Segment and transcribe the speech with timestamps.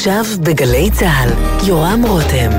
[0.00, 1.30] עכשיו בגלי צה"ל,
[1.68, 2.50] יורם רותם.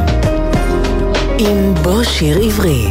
[1.37, 2.87] עם בוא שיר עברי.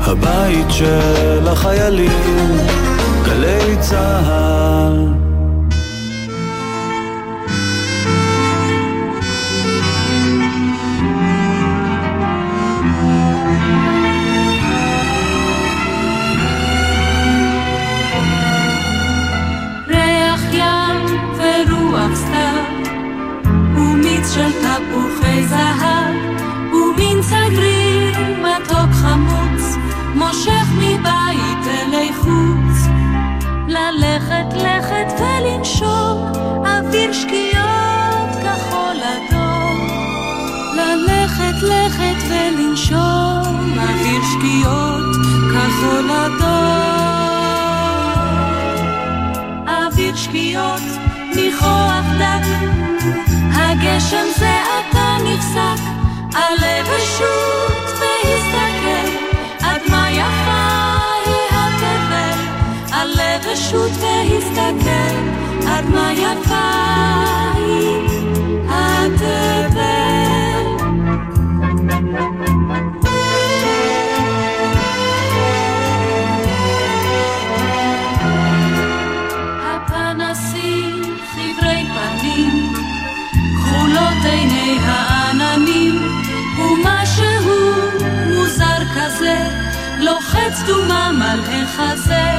[0.00, 2.56] הבית של החיילים,
[3.24, 5.29] גלי צה"ל.
[24.34, 26.14] של תפוחי זהב,
[26.72, 29.76] ומין סגריר מתוק חמוץ,
[30.14, 32.86] מושך מבית אלי חוץ.
[33.68, 36.32] ללכת לכת ולנשום,
[36.64, 39.88] אוויר שקיעות כחול אדום.
[40.76, 45.16] ללכת לכת ולנשום, אוויר שקיעות
[45.52, 46.70] כחול אדום.
[49.68, 50.82] אוויר שקיעות
[51.34, 52.79] ניחוח דק
[53.70, 55.82] הגשם זה עתה נפסק,
[56.34, 59.10] עלה ושוט והסתכל,
[59.60, 62.38] עד מה יפה היא התבל.
[62.92, 65.16] עלה ושוט והסתכל,
[65.68, 66.70] עד מה יפה
[67.54, 68.08] היא
[68.68, 69.99] התבל.
[90.00, 92.30] לוחץ דומם על החזה,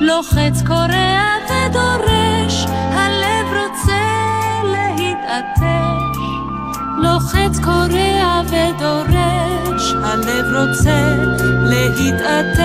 [0.00, 4.02] לוחץ קורע ודורש, הלב רוצה
[4.64, 6.18] להתעטש.
[6.98, 11.14] לוחץ קורע ודורש, הלב רוצה
[11.62, 12.62] להתעטש.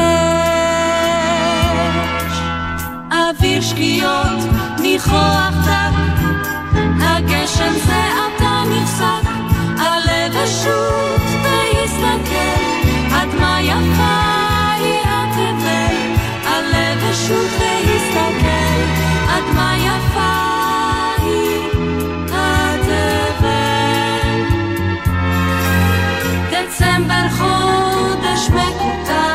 [3.12, 4.44] אוויר שקיעות,
[4.82, 6.24] ניחוח דק,
[7.02, 8.08] הגשם זה
[8.70, 9.30] נפסק,
[9.80, 12.62] הלב אשות והסתכל.
[13.16, 14.18] עד מה יפה
[14.78, 15.96] היא התבל,
[16.46, 18.80] הלב אשוב והסתכל,
[19.30, 20.36] עד מה יפה
[21.24, 21.60] היא
[22.32, 23.48] התבל.
[26.52, 29.27] דצמבר חודש מקוטר,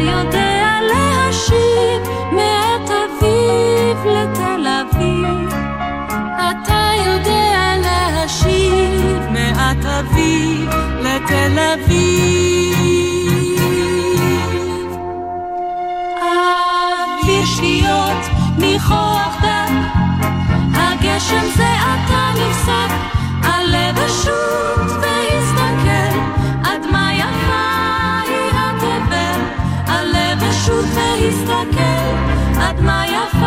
[0.00, 2.02] יודע להשיב
[4.06, 5.48] לתל אביב.
[6.36, 12.50] אתה יודע להשיב מעט אביב לתל אביב.
[16.22, 18.22] אוויר שניות
[18.58, 19.82] ניחוח דם,
[20.74, 22.90] הגשם זה עתה נפסק,
[23.42, 24.79] עלה ושוט
[32.70, 33.39] עד מה יפה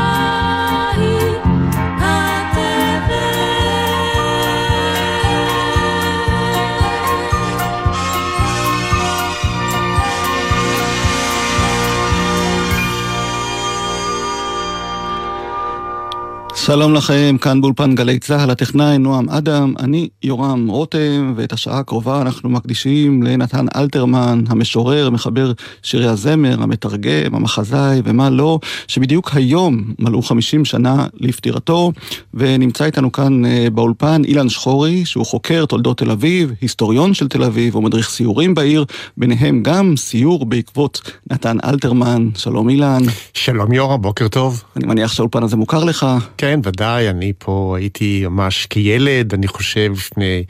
[16.73, 22.22] שלום לכם, כאן באולפן גלי צה"ל, הטכנאי נועם אדם, אני יורם רותם, ואת השעה הקרובה
[22.22, 25.51] אנחנו מקדישים לנתן אלתרמן, המשורר, מחבר
[25.83, 31.91] שירי הזמר, המתרגם, המחזאי ומה לא, שבדיוק היום מלאו 50 שנה לפטירתו,
[32.33, 37.44] ונמצא איתנו כאן אה, באולפן אילן שחורי, שהוא חוקר תולדות תל אביב, היסטוריון של תל
[37.44, 38.85] אביב, ומדריך סיורים בעיר,
[39.17, 42.29] ביניהם גם סיור בעקבות נתן אלתרמן.
[42.35, 43.01] שלום אילן.
[43.33, 44.63] שלום יורם, בוקר טוב.
[44.75, 46.06] אני מניח שהאולפן הזה מוכר לך.
[46.38, 46.62] כן.
[46.63, 50.44] ודאי, אני פה הייתי ממש כילד, אני חושב, לפני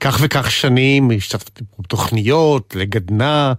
[0.00, 3.52] כך וכך שנים, השתתפתי בתוכניות, לגדנ"ע,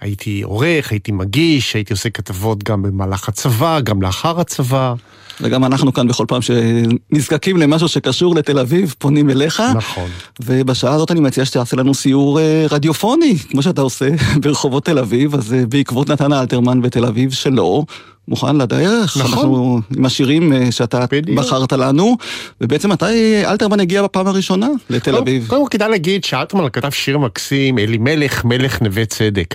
[0.00, 4.94] הייתי עורך, הייתי מגיש, הייתי עושה כתבות גם במהלך הצבא, גם לאחר הצבא.
[5.40, 9.62] וגם אנחנו כאן בכל פעם שנזקקים למשהו שקשור לתל אביב, פונים אליך.
[9.76, 10.10] נכון.
[10.40, 14.08] ובשעה הזאת אני מציע שתעשה לנו סיור אה, רדיופוני, כמו שאתה עושה
[14.42, 17.84] ברחובות תל אביב, אז אה, בעקבות נתן אלתרמן בתל אביב שלו,
[18.28, 19.16] מוכן לדרך.
[19.16, 19.32] נכון.
[19.32, 21.38] אנחנו עם השירים אה, שאתה בדיוק.
[21.38, 22.16] בחרת לנו,
[22.60, 25.46] ובעצם מתי אלתרמן הגיע בפעם הראשונה לתל קודם, אביב?
[25.48, 29.54] קודם כל כדאי להגיד שאלתרמן כתב שיר מקסים, אלימלך מלך נווה צדק.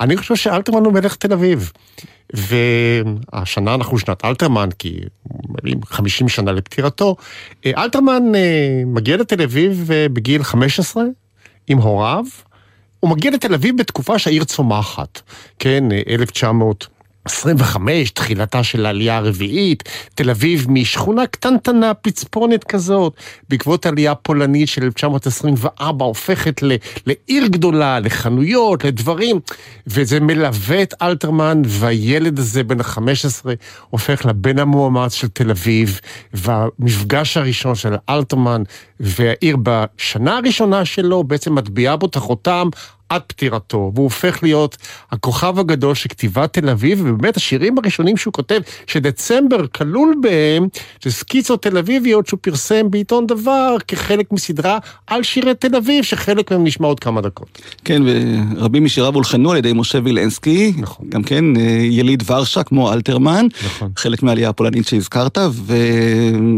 [0.00, 1.72] אני חושב שאלתרמן הוא מלך תל אביב.
[2.32, 5.00] והשנה אנחנו שנת אלתרמן, כי
[5.84, 7.16] 50 שנה לפטירתו.
[7.66, 11.04] אה, אלתרמן אה, מגיע לתל אביב בגיל 15
[11.66, 12.24] עם הוריו.
[13.00, 15.20] הוא מגיע לתל אביב בתקופה שהעיר צומחת,
[15.58, 16.97] כן, 1900.
[17.24, 19.82] 25, תחילתה של העלייה הרביעית,
[20.14, 23.12] תל אביב משכונה קטנטנה, פצפונת כזאת,
[23.48, 26.72] בעקבות עלייה פולנית של 1924 הופכת ל,
[27.06, 29.40] לעיר גדולה, לחנויות, לדברים,
[29.86, 33.48] וזה מלווה את אלתרמן, והילד הזה בן ה-15
[33.90, 36.00] הופך לבן המואמץ של תל אביב,
[36.32, 38.62] והמפגש הראשון של אלתרמן
[39.00, 42.68] והעיר בשנה הראשונה שלו בעצם מטביעה בו את החותם
[43.08, 44.76] עד פטירתו, והוא הופך להיות
[45.10, 50.66] הכוכב הגדול של כתיבת תל אביב, ובאמת השירים הראשונים שהוא כותב, שדצמבר כלול בהם,
[51.02, 56.50] זה סקיצות תל אביביות שהוא פרסם בעיתון דבר, כחלק מסדרה על שירי תל אביב, שחלק
[56.52, 57.58] מהם נשמע עוד כמה דקות.
[57.84, 58.02] כן,
[58.56, 61.06] ורבים משיריו הולחנו על ידי משה וילנסקי, נכון.
[61.10, 63.90] גם כן אה, יליד ורשה כמו אלתרמן, נכון.
[63.96, 65.38] חלק מהעלייה הפולנית שהזכרת,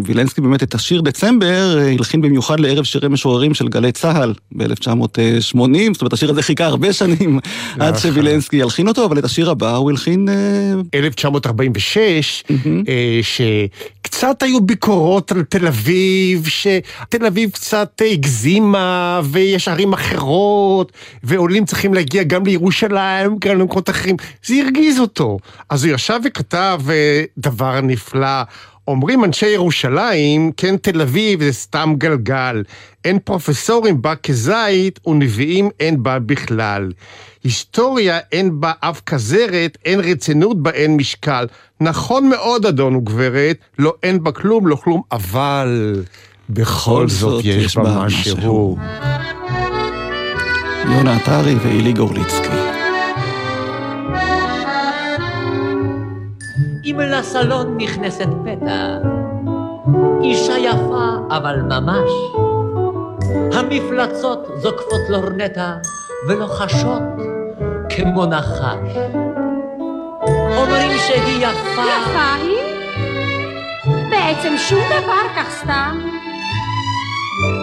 [0.07, 5.93] ווילנסקי באמת את השיר דצמבר אה, הלחין במיוחד לערב שירי משוררים של גלי צה"ל ב-1980,
[5.93, 7.39] זאת אומרת השיר הזה זה חיכה הרבה שנים
[7.75, 8.01] עד נכון.
[8.01, 10.29] שווילנסקי ילחין אותו, אבל את השיר הבא הוא הלחין...
[10.95, 12.57] 1946, אה,
[12.89, 20.93] אה, שקצת היו ביקורות על תל אביב, שתל אביב קצת הגזימה, ויש ערים אחרות,
[21.23, 24.17] ועולים צריכים להגיע גם לירושלים, גם למקומות אחרים.
[24.45, 25.39] זה הרגיז אותו.
[25.71, 28.43] אז הוא ישב וכתב אה, דבר נפלא.
[28.91, 32.63] אומרים אנשי ירושלים, כן תל אביב זה סתם גלגל.
[33.05, 36.93] אין פרופסורים בה כזית, ונביאים אין בה בכלל.
[37.45, 41.47] היסטוריה אין בה אף כזרת, אין רצינות בה אין משקל.
[41.81, 46.03] נכון מאוד, אדון וגברת, לא אין בה כלום, לא כלום, אבל
[46.51, 48.77] בכל זאת יש בה משהו.
[50.85, 52.80] יונה עטרי ואילי גורליצקי.
[56.91, 58.99] אם לסלון נכנסת פתע,
[60.23, 62.11] אישה יפה אבל ממש,
[63.53, 65.77] המפלצות זוקפות לורנטה
[66.29, 67.03] ולוחשות
[67.89, 68.97] כמו נחש.
[70.57, 71.83] אומרים שהיא יפה.
[71.83, 72.59] יפה היא?
[74.11, 76.01] בעצם שום דבר כך סתם.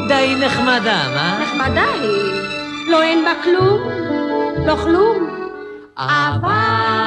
[0.08, 1.40] די נחמדה, מה?
[1.42, 2.42] נחמדה היא.
[2.88, 3.82] לא אין בה כלום,
[4.66, 5.28] לא כלום.
[5.98, 7.07] אבל...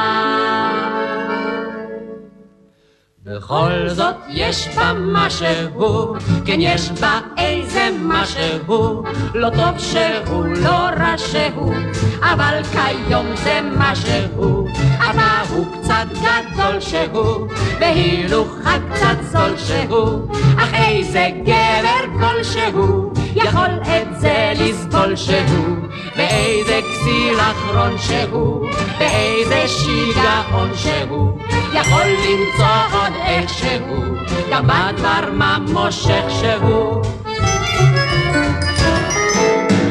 [3.40, 6.14] בכל זאת יש בה משהו,
[6.44, 9.02] כן יש בה איזה משהו,
[9.34, 11.74] לא טוב שהוא, לא רע שהוא,
[12.20, 14.66] אבל כיום זה משהו,
[14.98, 17.46] אבא הוא קצת גדול שהוא,
[17.80, 20.28] והילוכה קצת זול שהוא,
[20.58, 25.76] אך איזה גבר כלשהו, יכול את זה לסבול שהוא,
[26.16, 28.66] ואיזה כסיל אחרון שהוא,
[28.98, 31.38] ואיזה שיגעון שהוא,
[31.72, 34.14] יכול למצוא עוד איכשהו,
[34.50, 37.02] גם בדבר מה מושך שהוא.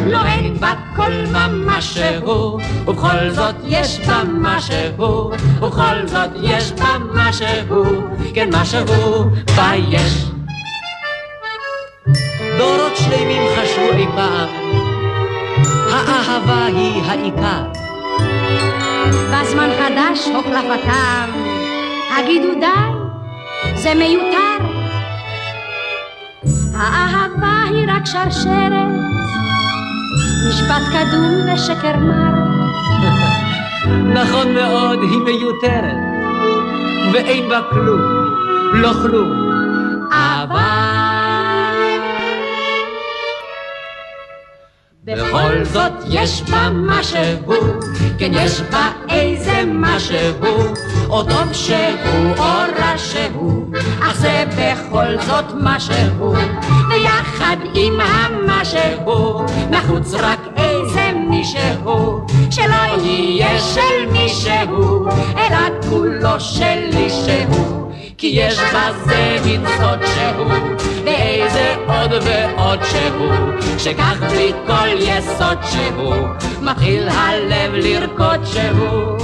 [0.06, 1.12] לא אין בה כל
[1.66, 5.32] משהו, ובכל זאת יש בה משהו,
[5.62, 7.86] ובכל זאת יש בה משהו,
[8.34, 8.86] כן משהו
[9.56, 10.26] בה יש.
[12.60, 14.50] דורות שלמים חשבו אי פעם,
[15.92, 17.64] האהבה היא העיקר.
[19.32, 21.30] בזמן חדש הוחלפתם,
[22.18, 24.66] הגידו די, זה מיותר.
[26.76, 28.90] האהבה היא רק שרשרת,
[30.50, 32.40] משפט קדום ושקר מר.
[34.22, 35.98] נכון מאוד, היא מיותרת,
[37.14, 38.02] ואין בה כלום,
[38.74, 39.50] לא כלום.
[40.12, 41.19] אבל...
[45.18, 47.54] בכל זאת יש בה משהו,
[48.18, 50.18] כן יש בה איזה משהו,
[51.10, 52.44] או טוב שהוא או
[52.80, 53.66] רע שהוא,
[54.02, 56.34] אך זה בכל זאת משהו,
[56.90, 65.06] ויחד עם המשהו, נחוץ רק איזה מישהו, שלא יהיה של מישהו,
[65.38, 67.79] אלא כולו שלי שהוא.
[68.20, 73.34] כי יש בזה מין סוד שהוא, ואיזה עוד ועוד שהוא,
[73.78, 76.16] שכך בלי כל יסוד שהוא,
[76.62, 79.18] מתחיל הלב לרקוד שהוא.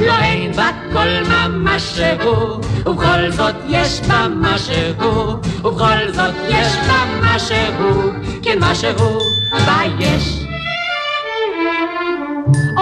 [0.00, 7.04] לא אין בה כל ממש שהוא, ובכל זאת יש בה משהו, ובכל זאת יש בה
[7.22, 9.18] משהו, כן משהו
[9.50, 10.49] בה יש.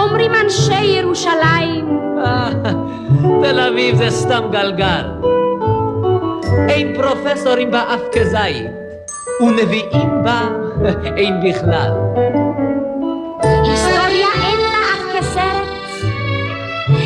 [0.01, 1.99] אומרים אנשי ירושלים,
[3.43, 5.05] תל אביב זה סתם גלגל.
[6.69, 8.71] אין פרופסורים בה אף כזית,
[9.41, 10.41] ונביאים בה
[11.17, 11.91] אין בכלל.
[13.63, 15.67] היסטוריה אין לה אף כסרט,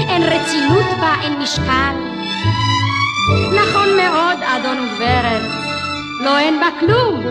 [0.09, 1.95] אין רצינות בה, אין משקל.
[3.55, 5.41] נכון מאוד, אדון וגברת,
[6.23, 7.21] לא אין בה כלום,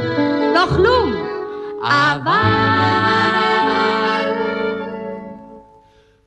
[0.54, 1.12] לא כלום,
[1.82, 3.41] אבל...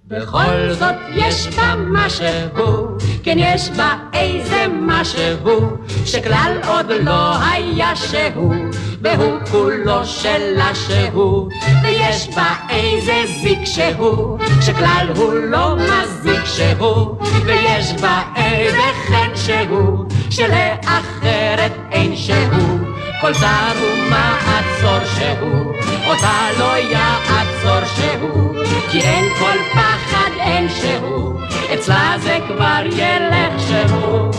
[0.08, 8.56] בכל זאת יש בה משהו, כן יש בה איזה משהו, שכלל עוד לא היה שהוא,
[9.02, 11.50] והוא כולו שלה שהוא,
[11.84, 20.06] ויש בה איזה זיק שהוא, שכלל הוא לא מזיק שהוא, ויש בה איזה חן שהוא,
[20.30, 22.95] שלאחרת אין שהוא.
[23.22, 25.74] כל צר ומעצור שהוא,
[26.08, 28.56] אותה לא יעצור שהוא,
[28.92, 31.40] כי אין כל פחד אין שהוא,
[31.74, 34.32] אצלה זה כבר ילך שהוא.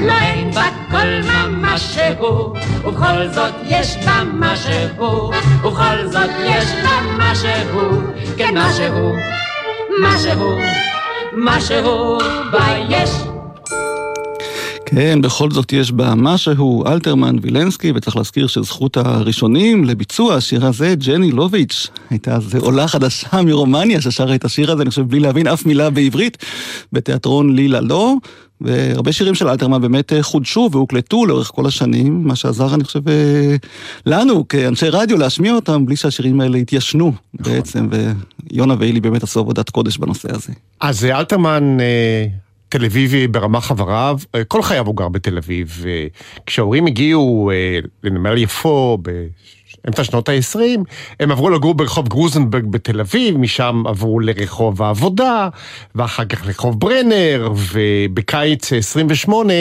[0.00, 5.30] לא אין בה כל ממש שהוא, ובכל זאת יש בה משהו,
[5.64, 8.02] ובכל זאת יש בה משהו,
[8.36, 9.16] כן משהו,
[10.02, 10.58] משהו,
[11.32, 12.18] משהו
[12.50, 13.33] בה יש.
[14.94, 20.94] כן, בכל זאת יש בה משהו, אלתרמן, וילנסקי, וצריך להזכיר שזכות הראשונים לביצוע השיר הזה,
[20.94, 25.46] ג'ני לוביץ', הייתה אז עולה חדשה מרומניה ששרה את השיר הזה, אני חושב, בלי להבין
[25.46, 26.38] אף מילה בעברית,
[26.92, 28.14] בתיאטרון לילה לא.
[28.60, 33.08] והרבה שירים של אלתרמן באמת אה, חודשו והוקלטו לאורך כל השנים, מה שעזר, אני חושב,
[33.08, 33.56] אה,
[34.06, 37.52] לנו כאנשי רדיו להשמיע אותם בלי שהשירים האלה התיישנו נכון.
[37.52, 37.88] בעצם,
[38.50, 40.52] ויונה ואילי באמת עשו עבודת קודש בנושא הזה.
[40.80, 41.76] אז אה, אלתרמן
[42.74, 45.84] תל אביבי ברמה חבריו, אה, כל חייו הוא גר בתל אביב.
[46.46, 48.98] כשההורים הגיעו אה, לנמל יפו
[49.84, 50.58] באמצע שנות ה-20,
[51.20, 55.48] הם עברו לגור ברחוב גרוזנברג בתל אביב, משם עברו לרחוב העבודה,
[55.94, 59.52] ואחר כך לרחוב ברנר, ובקיץ 28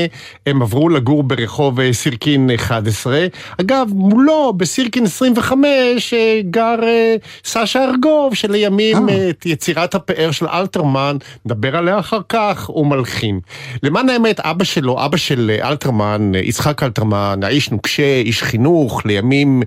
[0.45, 3.27] הם עברו לגור ברחוב אה, סירקין 11.
[3.61, 7.15] אגב, מולו, בסירקין 25, אה, גר אה,
[7.45, 13.39] סשה ארגוב, שלימים את יצירת הפאר של אלתרמן, נדבר עליה אחר כך, הוא מלחין.
[13.83, 19.63] למען האמת, אבא שלו, אבא של אלתרמן, יצחק אלתרמן, האיש נוקשה, איש חינוך, לימים...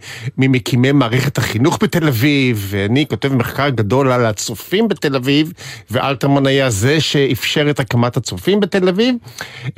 [0.48, 5.52] ממקימי מערכת החינוך בתל אביב, ואני כותב מחקר גדול על הצופים בתל אביב,
[5.90, 9.14] ואלתרמן היה זה שאפשר את הקמת הצופים בתל אביב.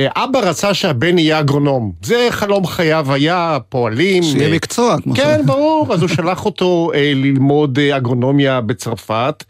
[0.01, 1.93] אה, אבא רצה שהבן יהיה אגרונום.
[2.03, 4.23] זה חלום חייו היה, פועלים.
[4.23, 5.21] שיהיה מקצוע, כמו ש...
[5.21, 9.45] כן, ברור, אז הוא שלח אותו אה, ללמוד אה, אגרונומיה בצרפת.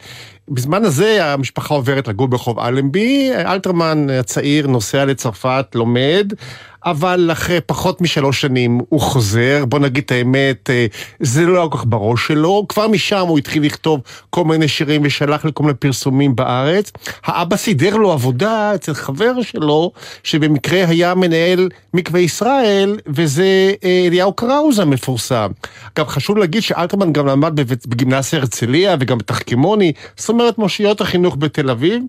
[0.50, 6.32] בזמן הזה המשפחה עוברת לגור ברחוב אלנבי, אלתרמן הצעיר נוסע לצרפת, לומד,
[6.90, 10.86] אבל אחרי פחות משלוש שנים הוא חוזר, בוא נגיד את האמת, אה,
[11.20, 15.44] זה לא כל כך בראש שלו, כבר משם הוא התחיל לכתוב כל מיני שירים ושלח
[15.44, 16.92] לכל מיני פרסומים בארץ.
[17.24, 19.92] האבא סידר לו עבודה אצל חבר שלו,
[20.22, 25.50] שבמקרה היה מנהל מקווה ישראל, וזה אה, אליהו קראוזה המפורסם.
[25.94, 31.70] אגב, חשוב להגיד שאלתרמן גם למד בגימנסיה הרצליה וגם בתחכמוני, זאת אומרת מושיות החינוך בתל
[31.70, 32.02] אביב.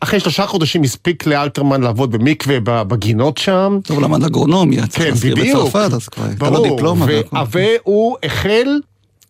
[0.00, 3.78] אחרי שלושה חודשים הספיק לאלתרמן לעבוד במקווה בגינות שם.
[3.84, 7.06] טוב, למד אגרונומיה, צריך כן, להזכיר בצרפת, אז כבר הייתה לו דיפלומה.
[7.50, 8.80] והוא החל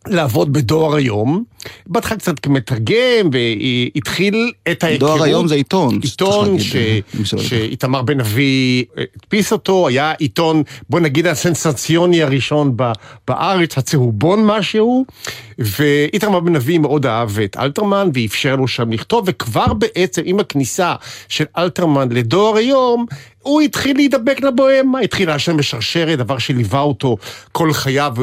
[0.08, 1.44] לעבוד בדואר היום,
[1.86, 5.10] בהתחלה קצת כמתרגם, והתחיל את ההיכרות.
[5.10, 6.00] דואר היום זה עיתון.
[6.02, 6.56] עיתון
[7.24, 8.84] שאיתמר בן אבי
[9.16, 12.76] הדפיס אותו, היה עיתון, בוא נגיד הסנסציוני הראשון
[13.28, 15.04] בארץ, הצהובון משהו,
[15.58, 20.94] ואיתמר בן אבי מאוד אהב את אלתרמן, ואפשר לו שם לכתוב, וכבר בעצם עם הכניסה
[21.28, 23.06] של אלתרמן לדואר היום,
[23.42, 27.16] הוא התחיל להידבק לבוהמה, התחיל לעשן בשרשרת, דבר שליווה אותו
[27.52, 28.14] כל חייו.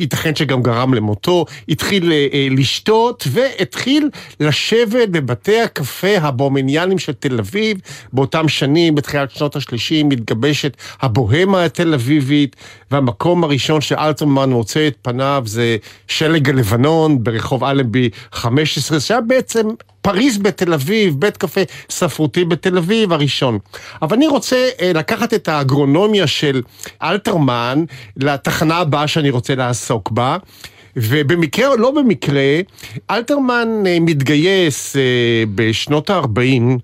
[0.00, 7.38] ייתכן שגם גרם למותו, התחיל אה, אה, לשתות והתחיל לשבת בבתי הקפה הבומניאנים של תל
[7.38, 7.78] אביב.
[8.12, 12.56] באותם שנים, בתחילת שנות השלישים, מתגבשת הבוהמה התל אביבית,
[12.90, 15.76] והמקום הראשון שאלתרמן מוצא את פניו זה
[16.08, 19.68] שלג הלבנון ברחוב אלנבי 15, שהיה בעצם
[20.02, 23.58] פריז בתל אביב, בית קפה ספרותי בתל אביב הראשון.
[24.02, 26.62] אבל אני רוצה אה, לקחת את האגרונומיה של
[27.02, 27.84] אלתרמן
[28.16, 30.36] לתחנה הבאה שאני רוצה לעסוק בה.
[30.96, 32.60] ובמקרה או לא במקרה,
[33.10, 35.02] אלתרמן אה, מתגייס אה,
[35.54, 36.78] בשנות ה-40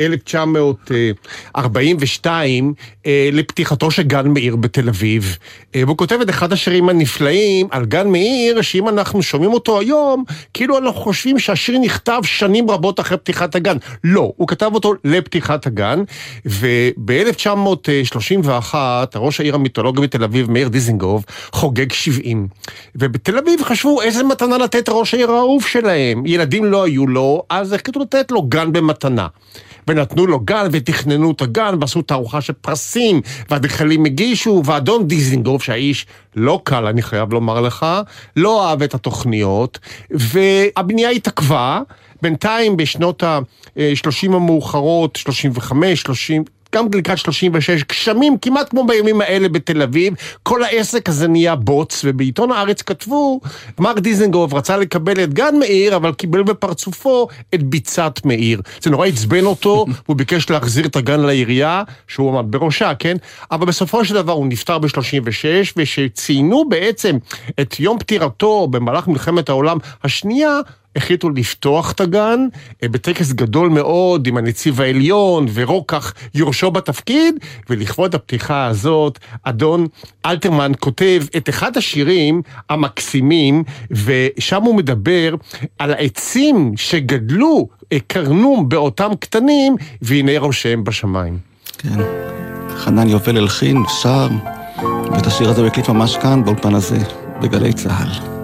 [0.00, 2.74] 1942
[3.06, 5.38] אה, לפתיחתו של גן מאיר בתל אביב.
[5.74, 10.24] אה, והוא כותב את אחד השירים הנפלאים על גן מאיר, שאם אנחנו שומעים אותו היום,
[10.54, 13.76] כאילו אנחנו חושבים שהשיר נכתב שנים רבות אחרי פתיחת הגן.
[14.04, 16.02] לא, הוא כתב אותו לפתיחת הגן,
[16.46, 18.74] וב-1931,
[19.16, 22.48] ראש העיר המיתולוגי בתל אביב, מאיר דיזינגוף, חוגג 70.
[22.94, 26.26] ובתל אביב חשבו איזה מתנה לתת ראש העיר האהוב שלהם.
[26.26, 29.26] ילדים לא היו לו, אז החליטו לתת לו גן במתנה.
[29.88, 36.06] ונתנו לו גן ותכננו את הגן ועשו תערוכה של פרסים והאדריכלים הגישו ואדון דיזינגוף שהאיש
[36.36, 37.86] לא קל אני חייב לומר לך,
[38.36, 39.78] לא אהב את התוכניות
[40.10, 41.80] והבנייה התעכבה.
[42.22, 49.82] בינתיים בשנות ה-30 המאוחרות, 35, 30, גם לקראת 36, גשמים כמעט כמו בימים האלה בתל
[49.82, 53.40] אביב, כל העסק הזה נהיה בוץ, ובעיתון הארץ כתבו,
[53.78, 58.60] מר דיזנגוף רצה לקבל את גן מאיר, אבל קיבל בפרצופו את ביצת מאיר.
[58.82, 63.16] זה נורא עצבן אותו, הוא ביקש להחזיר את הגן לעירייה, שהוא עמד בראשה, כן?
[63.50, 67.16] אבל בסופו של דבר הוא נפטר ב-36, ושציינו בעצם
[67.60, 70.60] את יום פטירתו במהלך מלחמת העולם השנייה,
[70.96, 72.40] החליטו לפתוח את הגן
[72.82, 77.34] אה, בטקס גדול מאוד עם הנציב העליון ורוקח יורשו בתפקיד,
[77.70, 79.86] ולכבוד הפתיחה הזאת, אדון
[80.26, 85.34] אלתרמן כותב את אחד השירים המקסימים, ושם הוא מדבר
[85.78, 91.38] על העצים שגדלו, אה, קרנו באותם קטנים, והנה ראשיהם בשמיים.
[91.78, 92.00] כן.
[92.76, 94.28] חנן יובל הלחין, שר,
[95.12, 96.98] ואת השיר הזה הוא הקליט ממש כאן, באולפן הזה,
[97.40, 98.35] בגלי צה"ל.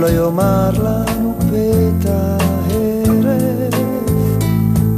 [0.00, 2.36] לא יאמר לנו פתע
[2.70, 3.74] הרף.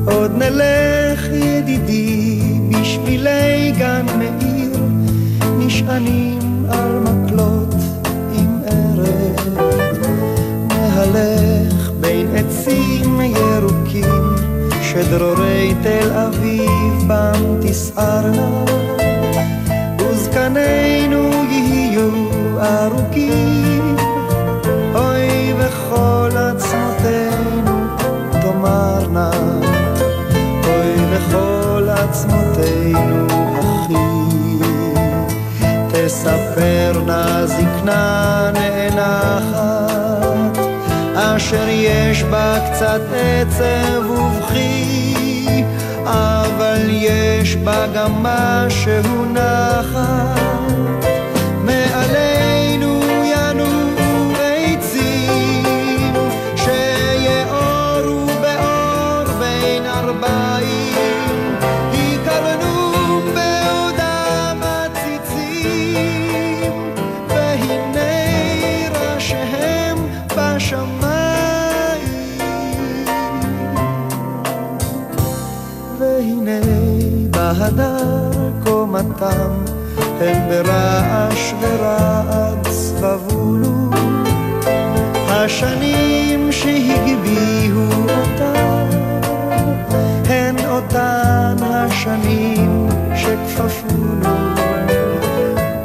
[0.06, 2.40] עוד נלך ידידי
[2.70, 4.76] בשבילי גן מאיר,
[5.58, 7.74] נשענים על מקלות
[8.32, 9.58] עם ערב.
[10.68, 14.34] נהלך בין עצים ירוקים,
[14.82, 18.64] שדרורי תל אביב בם תסערנה,
[37.82, 39.58] זקנה נאנחת,
[41.14, 45.64] אשר יש בה קצת עצב ובכי,
[46.04, 50.61] אבל יש בה גם משהו נחת.
[79.22, 79.72] קומתם,
[80.20, 83.90] הם ברעש ורעד סבבולו.
[85.28, 88.88] השנים שהגביהו אותם,
[90.28, 94.36] הן אותן השנים שכפפונו,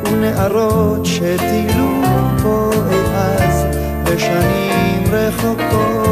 [0.03, 2.01] ונערות שטילו
[2.43, 2.71] פה
[3.15, 3.65] אז
[4.03, 6.06] בשנים רחוקות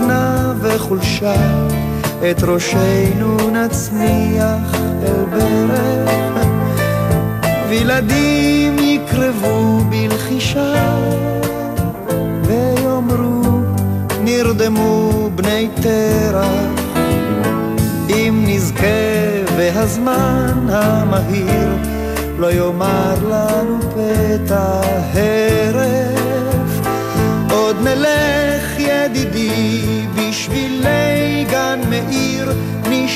[0.00, 1.34] מזקנה וחולשה
[2.30, 6.46] את ראשנו נצמיח אל ברך,
[7.68, 10.96] וילדים יקרבו בלחישה,
[12.44, 13.60] ויאמרו
[14.20, 16.96] נרדמו בני תרח,
[18.08, 18.84] אם נזכה
[19.56, 21.68] והזמן המהיר
[22.38, 24.80] לא יאמר לנו פתע
[25.14, 26.88] הרף,
[27.50, 29.89] עוד נלך ידידי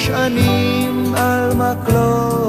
[0.05, 2.44] נשענים על מקלות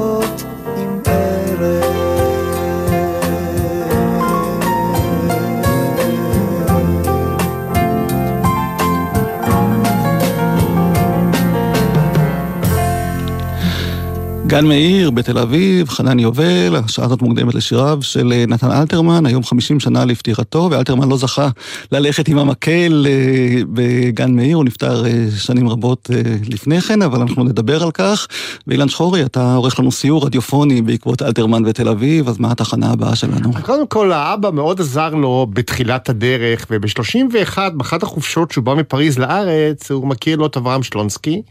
[14.56, 19.44] גן מאיר בתל אביב, חנן יובל, השעה הזאת מוקדמת לשיריו של אה, נתן אלתרמן, היום
[19.44, 21.48] 50 שנה לפטירתו, ואלתרמן לא זכה
[21.92, 26.10] ללכת עם המקל אה, בגן מאיר, הוא נפטר אה, שנים רבות
[26.48, 28.26] לפני כן, אבל אנחנו נדבר על כך.
[28.66, 33.16] ואילן שחורי, אתה עורך לנו סיור רדיופוני בעקבות אלתרמן בתל אביב, אז מה התחנה הבאה
[33.16, 33.52] שלנו?
[33.62, 39.90] קודם כל, האבא מאוד עזר לו בתחילת הדרך, וב-31, באחת החופשות שהוא בא מפריז לארץ,
[39.90, 41.42] הוא מכיר לו את אברהם שלונסקי.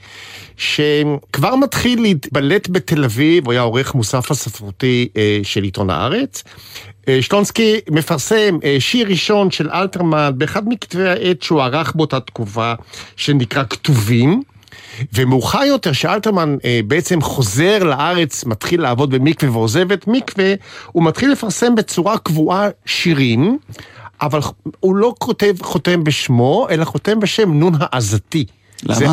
[0.58, 6.44] שכבר מתחיל להתבלט בתל אביב, הוא היה עורך מוסף הספרותי אה, של עיתון הארץ.
[7.08, 12.74] אה, שלונסקי מפרסם אה, שיר ראשון של אלתרמן באחד מכתבי העת שהוא ערך באותה תקופה,
[13.16, 14.42] שנקרא כתובים.
[15.14, 20.54] ומאוחר יותר, שאלתרמן אה, בעצם חוזר לארץ, מתחיל לעבוד במקווה ועוזב את מקווה,
[20.92, 23.58] הוא מתחיל לפרסם בצורה קבועה שירים,
[24.22, 24.40] אבל
[24.80, 28.46] הוא לא כותב, חותם בשמו, אלא חותם בשם נון העזתי.
[28.84, 28.96] למה?
[28.96, 29.06] זה,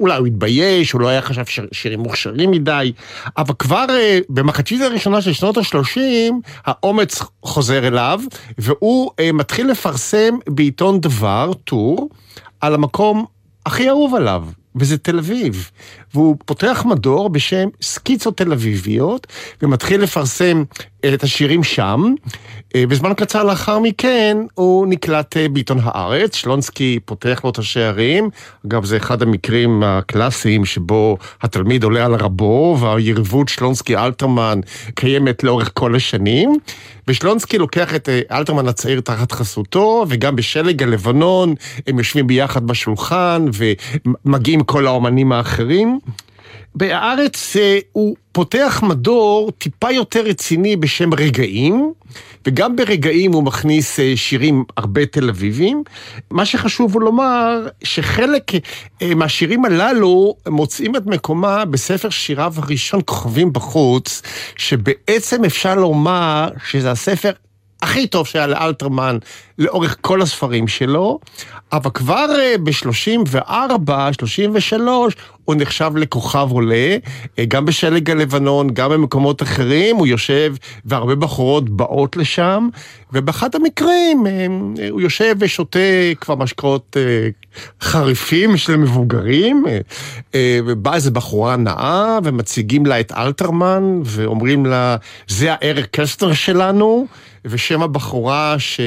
[0.00, 2.92] אולי הוא התבייש, הוא לא היה חשב שירים מוכשרים מדי,
[3.36, 6.00] אבל כבר uh, במחצית הראשונה של שנות ה-30,
[6.64, 8.20] האומץ חוזר אליו,
[8.58, 12.08] והוא uh, מתחיל לפרסם בעיתון דבר, טור,
[12.60, 13.24] על המקום
[13.66, 14.44] הכי אהוב עליו,
[14.76, 15.70] וזה תל אביב.
[16.14, 19.26] והוא פותח מדור בשם סקיצות תל אביביות,
[19.62, 20.64] ומתחיל לפרסם
[21.14, 22.14] את השירים שם.
[22.76, 28.30] בזמן קצר לאחר מכן הוא נקלט בעיתון הארץ, שלונסקי פותח לו את השערים.
[28.66, 34.60] אגב, זה אחד המקרים הקלאסיים שבו התלמיד עולה על רבו, והיריבות שלונסקי-אלתרמן
[34.94, 36.58] קיימת לאורך כל השנים.
[37.08, 41.54] ושלונסקי לוקח את אלתרמן הצעיר תחת חסותו, וגם בשלג הלבנון
[41.86, 43.46] הם יושבים ביחד בשולחן,
[44.24, 45.98] ומגיעים כל האומנים האחרים.
[46.78, 51.92] בארץ אה, הוא פותח מדור טיפה יותר רציני בשם רגעים,
[52.46, 55.82] וגם ברגעים הוא מכניס אה, שירים הרבה תל אביבים.
[56.30, 58.52] מה שחשוב הוא לומר שחלק
[59.02, 64.22] אה, מהשירים הללו מוצאים את מקומה בספר שיריו הראשון, כוכבים בחוץ,
[64.56, 67.32] שבעצם אפשר לומר שזה הספר
[67.82, 69.18] הכי טוב שהיה לאלתרמן
[69.58, 71.18] לאורך כל הספרים שלו,
[71.72, 72.26] אבל כבר
[72.62, 75.14] ב-34, 33,
[75.44, 76.96] הוא נחשב לכוכב עולה,
[77.38, 82.68] אה, גם בשלג הלבנון, גם במקומות אחרים, הוא יושב והרבה בחורות באות לשם,
[83.12, 84.46] ובאחד המקרים אה,
[84.90, 85.78] הוא יושב ושותה
[86.20, 87.28] כבר משקאות אה,
[87.80, 89.64] חריפים של מבוגרים,
[90.36, 94.96] ובאה איזו בחורה נאה, ומציגים לה את אלתרמן, ואומרים לה,
[95.28, 97.06] זה האריק קסטר שלנו,
[97.44, 98.80] ושם הבחורה ש...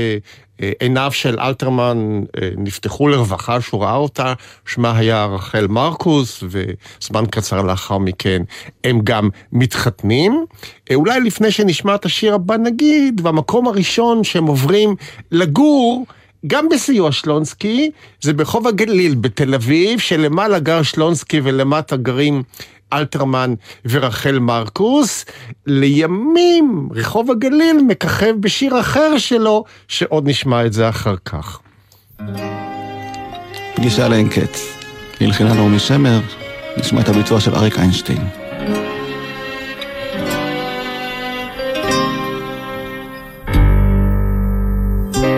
[0.80, 4.34] עיניו של אלתרמן אה, נפתחו לרווחה שהוא ראה אותה,
[4.66, 8.42] שמה היה רחל מרקוס, וזמן קצר לאחר מכן
[8.84, 10.46] הם גם מתחתנים.
[10.92, 14.96] אה, אולי לפני שנשמע את השיר הבא נגיד, והמקום הראשון שהם עוברים
[15.32, 16.06] לגור,
[16.48, 22.44] גם בסיוע שלונסקי, זה ברחוב הגליל בתל אביב, שלמעלה גר שלונסקי ולמטה גרים
[22.94, 23.54] אלתרמן
[23.86, 25.26] ורחל מרקוס.
[25.68, 31.60] לימים רחוב הגליל מככב בשיר אחר שלו, שעוד נשמע את זה אחר כך.
[33.76, 34.78] פגישה לאין קץ.
[35.22, 36.20] הלחינה נעמי שמר,
[36.78, 38.22] נשמע את הביצוע של אריק איינשטיין.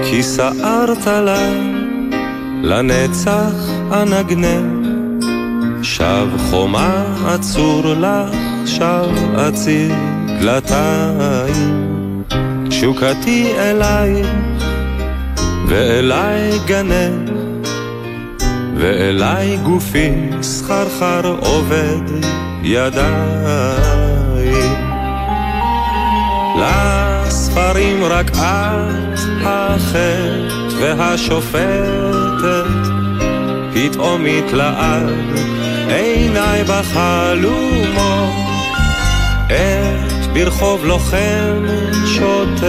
[0.04, 1.50] כי סערת לה
[2.63, 3.54] לנצח
[3.92, 4.83] אנגנר
[5.84, 9.96] שב חומה עצור לך, שב אציר
[10.41, 12.24] דלתיים.
[12.69, 14.28] תשוקתי אלייך,
[15.67, 17.32] ואליי גנך,
[18.78, 22.26] ואליי גופי סחרחר עובד
[22.63, 24.04] ידיי.
[26.60, 30.48] לספרים רק את החטא
[30.80, 31.63] והשופטת,
[33.74, 35.53] פתאום התלעד
[35.88, 38.34] עיניי בחלומות,
[39.50, 41.65] עת ברחוב לוחם
[42.06, 42.63] שוטט,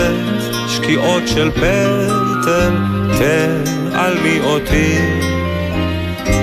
[0.69, 2.75] שקיעות של פטל,
[3.19, 4.99] תעלמי אותי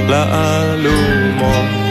[0.10, 1.82] לאלומות.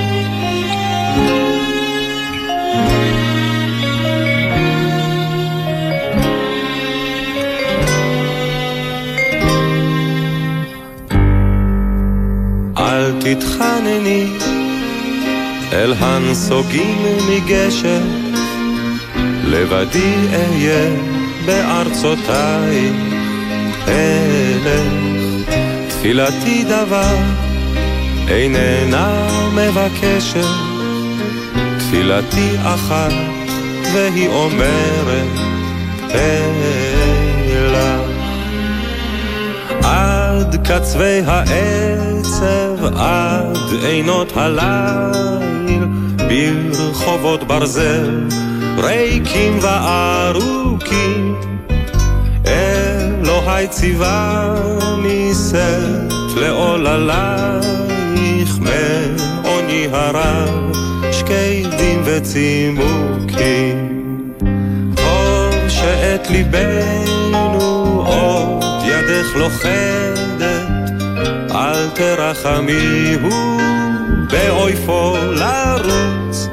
[12.78, 14.39] אל תתחנני
[15.72, 18.02] אל הנסוגים מגשר,
[19.44, 20.90] לבדי אהיה
[21.46, 22.92] בארצותיי,
[23.88, 24.92] אלך
[25.88, 27.16] תפילתי דבר
[28.28, 30.48] איננה מבקשת,
[31.78, 33.12] תפילתי אחת
[33.94, 35.38] והיא אומרת
[36.14, 36.70] אלך.
[39.82, 45.59] עד קצווי העצב, עד עינות הליל,
[46.30, 48.28] ברחובות ברזל,
[48.78, 51.40] ריקים וארוכים.
[52.46, 54.54] אלוהי ציווה
[55.02, 57.70] נישאת לעוללייך
[58.60, 60.72] מעוני הרב,
[61.12, 63.88] שקדים וצימוקים.
[64.94, 70.90] טוב שאת ליבנו עוד ידך לוכדת,
[71.50, 73.60] אל תרחמי הוא
[74.30, 76.48] באויפו לרוץ.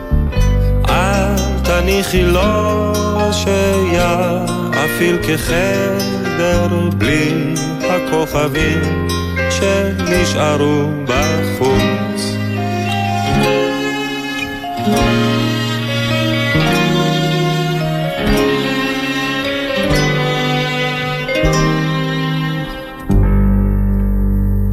[0.90, 2.94] אל תניחי לו
[3.32, 9.08] שיאפיל כחדר בלי הכוכבים
[9.50, 12.38] שנשארו בחוץ.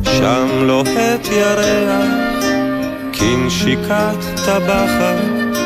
[0.04, 2.03] שם לוהט ירח,
[3.74, 5.56] כנשיקת טבחת,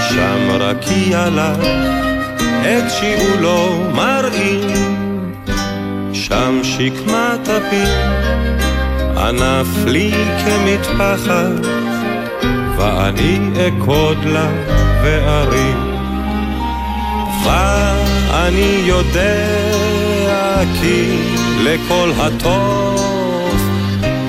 [0.00, 1.66] שם רקיע לך,
[2.62, 5.34] את שיעולו מראים,
[6.12, 7.94] שם שקמת הפיר.
[9.16, 10.12] ענף לי
[10.44, 11.66] כמטפחת,
[12.76, 13.38] ואני
[13.68, 14.48] אקוד לה
[15.02, 15.92] וארים.
[17.44, 19.46] ואני יודע
[20.80, 21.16] כי
[21.64, 23.72] לכל הטוב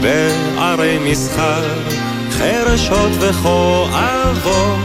[0.01, 1.63] בערי מסחר,
[2.43, 4.79] חרשות וכואבות,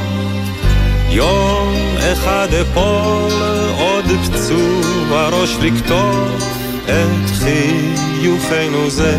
[1.08, 1.74] יום
[2.12, 3.32] אחד אפול
[3.78, 6.44] עוד פצוע ראש לקטוף
[6.84, 9.18] את חיוכנו זה.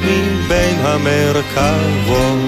[0.00, 2.38] מבין המרכבות.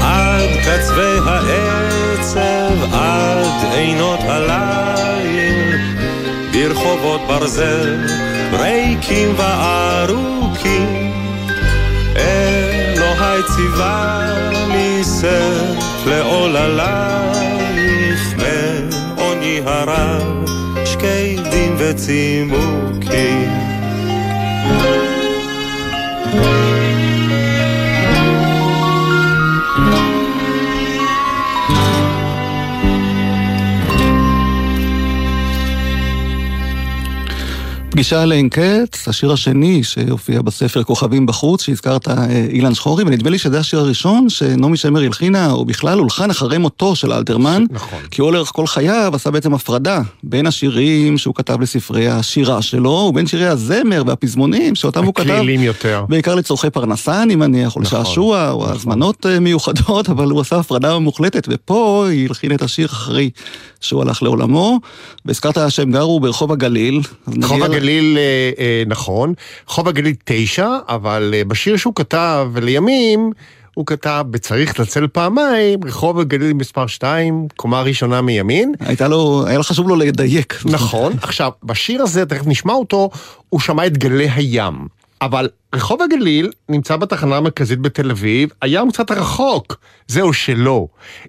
[0.00, 5.76] עד קצווי העצב, עד עינות הליל,
[6.52, 7.96] ברחובות ברזל,
[8.52, 11.12] ריקים וארוכים.
[13.36, 14.28] אלוהי ציווה
[14.68, 17.56] מסף לעוללייך,
[18.36, 20.44] מעוני הרב,
[20.84, 23.50] שקדים וצימוקים.
[37.96, 43.38] פגישה לאין קץ, השיר השני שהופיע בספר כוכבים בחוץ, שהזכרת אה, אילן שחורי, ונדמה לי
[43.38, 47.64] שזה השיר הראשון שנעמי שמר הלחינה, או בכלל הולחן אחרי מותו של אלתרמן.
[47.70, 47.98] נכון.
[48.10, 52.90] כי הוא לאורך כל חייו עשה בעצם הפרדה בין השירים שהוא כתב לספרי השירה שלו,
[52.90, 55.30] ובין שירי הזמר והפזמונים שאותם הוא כתב.
[55.30, 56.04] הקלילים יותר.
[56.08, 58.74] בעיקר לצורכי פרנסה, אני מניח, או נכון, לשעשוע, או נכון.
[58.76, 63.30] הזמנות אה, מיוחדות, אבל הוא עשה הפרדה מוחלטת, ופה היא הלחין את השיר אחרי
[63.80, 64.80] שהוא הלך לעולמו.
[65.24, 67.00] והזכרת שהם גרו ברחוב הגליל.
[67.26, 69.34] אז חוב נגיע ל- הגליל, אה, אה, נכון,
[69.66, 73.32] חוב הגליל תשע, אבל אה, בשיר שהוא כתב לימים,
[73.74, 78.74] הוא כתב בצריך לצל פעמיים, רחוב הגליל מספר 2, קומה ראשונה מימין.
[78.80, 80.62] הייתה לו, היה חשוב לו לדייק.
[80.64, 83.10] נכון, עכשיו, בשיר הזה, תכף נשמע אותו,
[83.48, 84.86] הוא שמע את גלי הים.
[85.20, 89.76] אבל רחוב הגליל נמצא בתחנה המרכזית בתל אביב, הים קצת רחוק,
[90.08, 90.86] זהו שלא.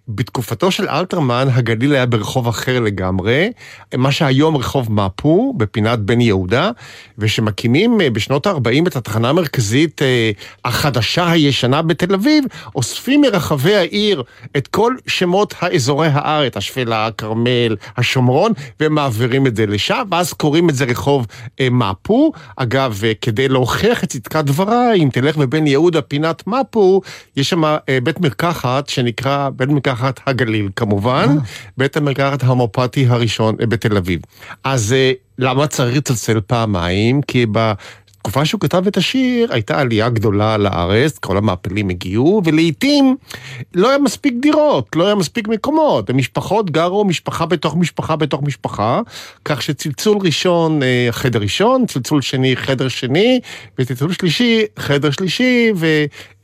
[0.08, 3.52] בתקופתו של אלתרמן, הגליל היה ברחוב אחר לגמרי,
[3.96, 6.72] מה שהיום רחוב מפו, בפינת בן יהודה,
[7.18, 10.32] ושמקימים אה, בשנות ה-40 את התחנה המרכזית אה,
[10.66, 12.44] החדשה הישנה בתל אביב,
[12.76, 14.24] אוספים מרחבי העיר
[14.58, 20.76] את כל שמות האזורי הארץ, השפלה, הכרמל, השומרון, ומעבירים את זה לשם, ואז קוראים את
[20.76, 21.28] זה רחוב
[21.60, 22.32] אה, מפו.
[22.56, 27.02] אגב, כדי להוכיח את צדקת דבריי, אם תלך בבן יהודה פינת מפו,
[27.36, 31.38] יש שם אה, בית מרקחת שנקרא בית מרקחת הגליל כמובן,
[31.78, 34.22] בית המרקחת ההומופתי הראשון אה, בתל אביב.
[34.64, 37.22] אז אה, למה צריך לצלצל פעמיים?
[37.22, 37.72] כי ב...
[38.28, 43.16] בתקופה שהוא כתב את השיר, הייתה עלייה גדולה לארץ, כל המעפלים הגיעו, ולעיתים
[43.74, 46.10] לא היה מספיק דירות, לא היה מספיק מקומות.
[46.10, 49.02] המשפחות גרו משפחה בתוך משפחה בתוך משפחה,
[49.46, 53.40] כך שצלצול ראשון, אה, חדר ראשון, צלצול שני, חדר שני,
[53.80, 55.72] וצלצול שלישי, חדר שלישי,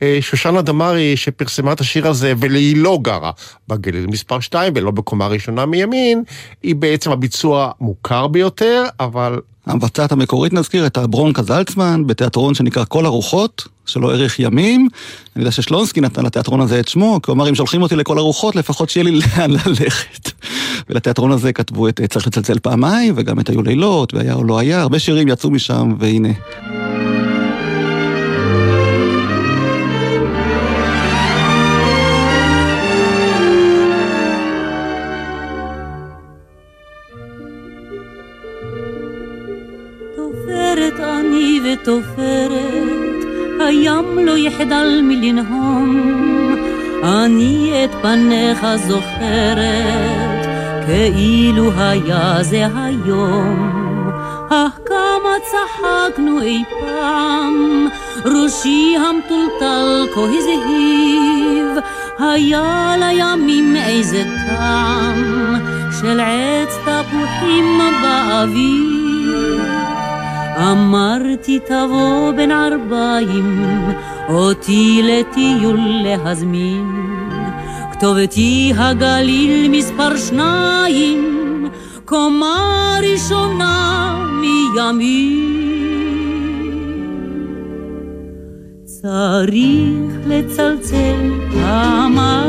[0.02, 3.30] ושושנה דמארי שפרסמה את השיר הזה, והיא לא גרה
[3.68, 6.22] בגליל מספר 2 ולא בקומה ראשונה מימין,
[6.62, 13.06] היא בעצם הביצוע מוכר ביותר, אבל המבצעת המקורית נזכיר את הברונקה זלצמן בתיאטרון שנקרא כל
[13.06, 14.88] הרוחות, שלו ערך ימים.
[15.36, 18.18] אני יודע ששלונסקי נתן לתיאטרון הזה את שמו, כי הוא אמר אם שולחים אותי לכל
[18.18, 20.30] הרוחות לפחות שיהיה לי לאן ללכת.
[20.88, 24.80] ולתיאטרון הזה כתבו את צריך לצלצל פעמיים, וגם את היו לילות, והיה או לא היה,
[24.80, 26.83] הרבה שירים יצאו משם, והנה.
[41.64, 43.24] ותופרת,
[43.60, 46.14] הים לא יחדל מלנהום,
[47.02, 50.46] אני את פניך זוכרת,
[50.86, 53.70] כאילו היה זה היום.
[54.50, 57.86] אך כמה צחקנו אי פעם,
[58.24, 61.84] ראשי המטולטל כה הזהיב,
[62.18, 65.54] היה לימים איזה טעם
[66.00, 69.83] של עץ תפוחים באוויר.
[70.56, 73.66] אמרתי תבוא בין ערביים,
[74.28, 77.04] אותי לטיול להזמין.
[77.92, 81.68] כתובתי הגליל מספר שניים,
[82.04, 85.54] קומה ראשונה מימין.
[88.84, 92.43] צריך לצלצל פעמיים,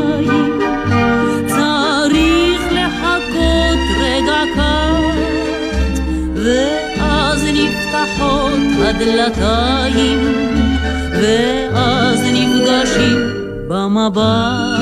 [8.96, 10.20] הדלתיים,
[11.12, 13.18] ואז נפגשים
[13.68, 14.80] במבט.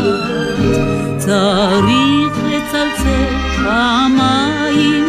[1.17, 3.25] צריך לצלצל
[3.63, 5.05] פעמיים,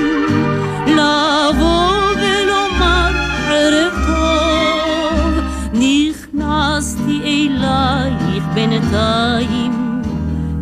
[0.87, 3.11] לבוא ולומר
[3.49, 10.03] ערב טוב, נכנסתי אלייך בינתיים,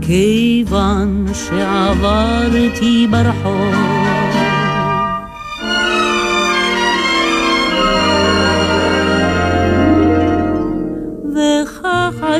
[0.00, 4.01] כיוון שעברתי ברחוב.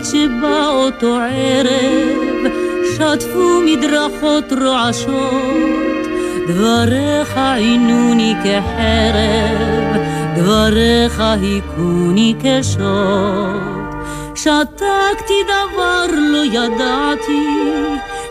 [0.03, 2.53] עד שבא אותו ערב,
[2.95, 6.07] שטפו מדרכות רועשות,
[6.49, 10.03] דבריך עינוני כחרב,
[10.37, 12.83] דבריך היכוני כשוט.
[14.35, 17.47] שתקתי דבר לא ידעתי,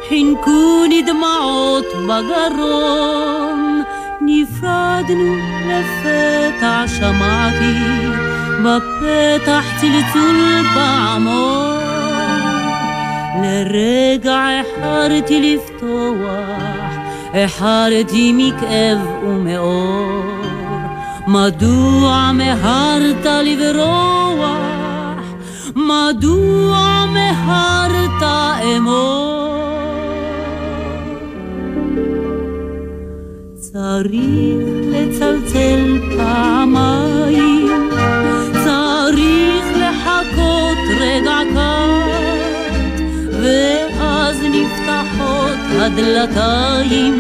[0.10, 3.84] חינקוני דמעות בגרון.
[4.22, 5.36] נפרדנו
[5.68, 7.76] לפתע שמעתי,
[8.64, 11.82] בפתח צלצול פעמון.
[13.44, 16.92] לרגע החרתי לפתוח,
[17.34, 20.22] החרתי מכאב ומאור.
[21.28, 24.52] מדוע מהרת לברוח?
[25.76, 28.24] מדוע מהרת
[28.78, 29.52] אמור?
[33.56, 34.12] צריך
[34.92, 37.51] לצלצל פעמיים,
[45.82, 47.20] הדלתיים,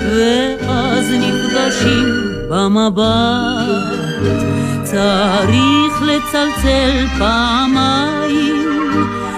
[0.00, 2.08] ואז נפגשים
[2.50, 4.04] במבט.
[4.82, 8.68] צריך לצלצל פעמיים,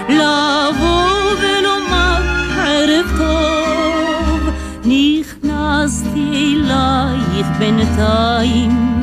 [0.09, 2.21] לבוא ולומר
[2.57, 4.49] ערב טוב,
[4.85, 9.01] נכנסתי אלייך בינתיים,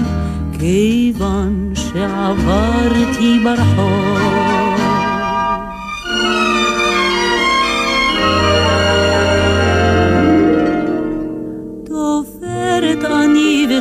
[0.59, 4.74] כיוון שעברתי ברחוב.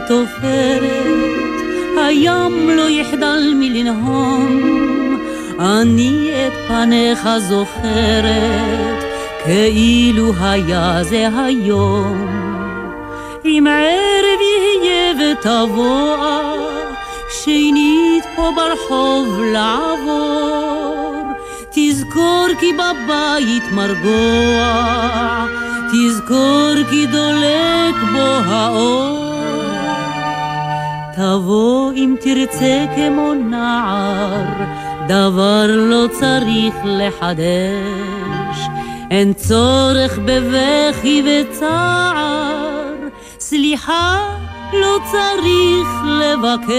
[0.03, 1.61] אני ותופרת,
[1.97, 4.61] הים לא יחדל מלנהום,
[5.59, 9.03] אני את פניך זוכרת,
[9.43, 12.27] כאילו היה זה היום.
[13.45, 16.17] אם ערב יהיה ותבוא,
[17.43, 21.23] שנית פה ברחוב לעבור,
[21.71, 25.45] תזכור כי בבית מרגוע,
[25.91, 29.22] תזכור כי דולק בו האור.
[31.15, 34.45] תבוא אם תרצה כמו נער,
[35.07, 38.57] דבר לא צריך לחדש.
[39.11, 42.93] אין צורך בבכי וצער,
[43.39, 44.17] סליחה
[44.73, 45.87] לא צריך
[46.21, 46.73] לבקש.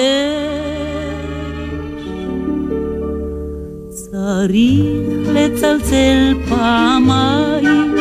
[3.91, 7.95] צריך לצלצל פעמיים,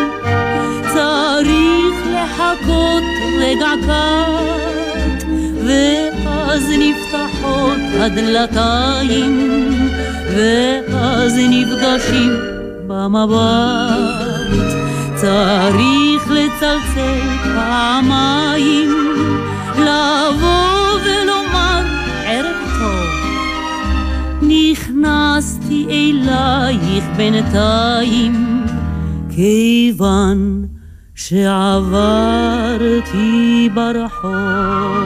[0.94, 3.04] צריך לחכות
[3.40, 5.26] רגע קט,
[6.54, 9.60] ואז נפתחות הדלתיים,
[10.36, 12.32] ואז נפגשים
[12.88, 13.94] במבט.
[15.16, 18.90] צריך לצלצל פעמיים,
[19.78, 21.82] לבוא ולומר
[22.26, 23.10] ערב טוב.
[24.42, 28.66] נכנסתי אלייך בינתיים,
[29.36, 30.66] כיוון
[31.16, 31.70] שעברתי
[33.74, 35.04] ברחוב.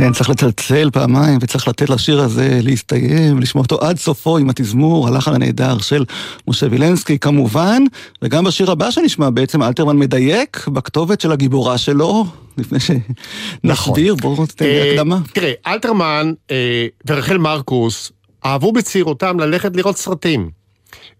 [0.00, 5.08] כן, צריך לצלצל פעמיים, וצריך לתת לשיר הזה להסתיים, לשמוע אותו עד סופו עם התזמור,
[5.08, 6.04] הלחן הנהדר של
[6.48, 7.82] משה וילנסקי כמובן,
[8.22, 12.26] וגם בשיר הבא שנשמע בעצם אלתרמן מדייק בכתובת של הגיבורה שלו,
[12.58, 14.34] לפני שנסביר, נכון.
[14.34, 15.18] בואו תתן לי אה, הקדמה.
[15.32, 18.12] תראה, אלתרמן אה, ורחל מרקוס
[18.44, 20.59] אהבו בצעירותם ללכת לראות סרטים.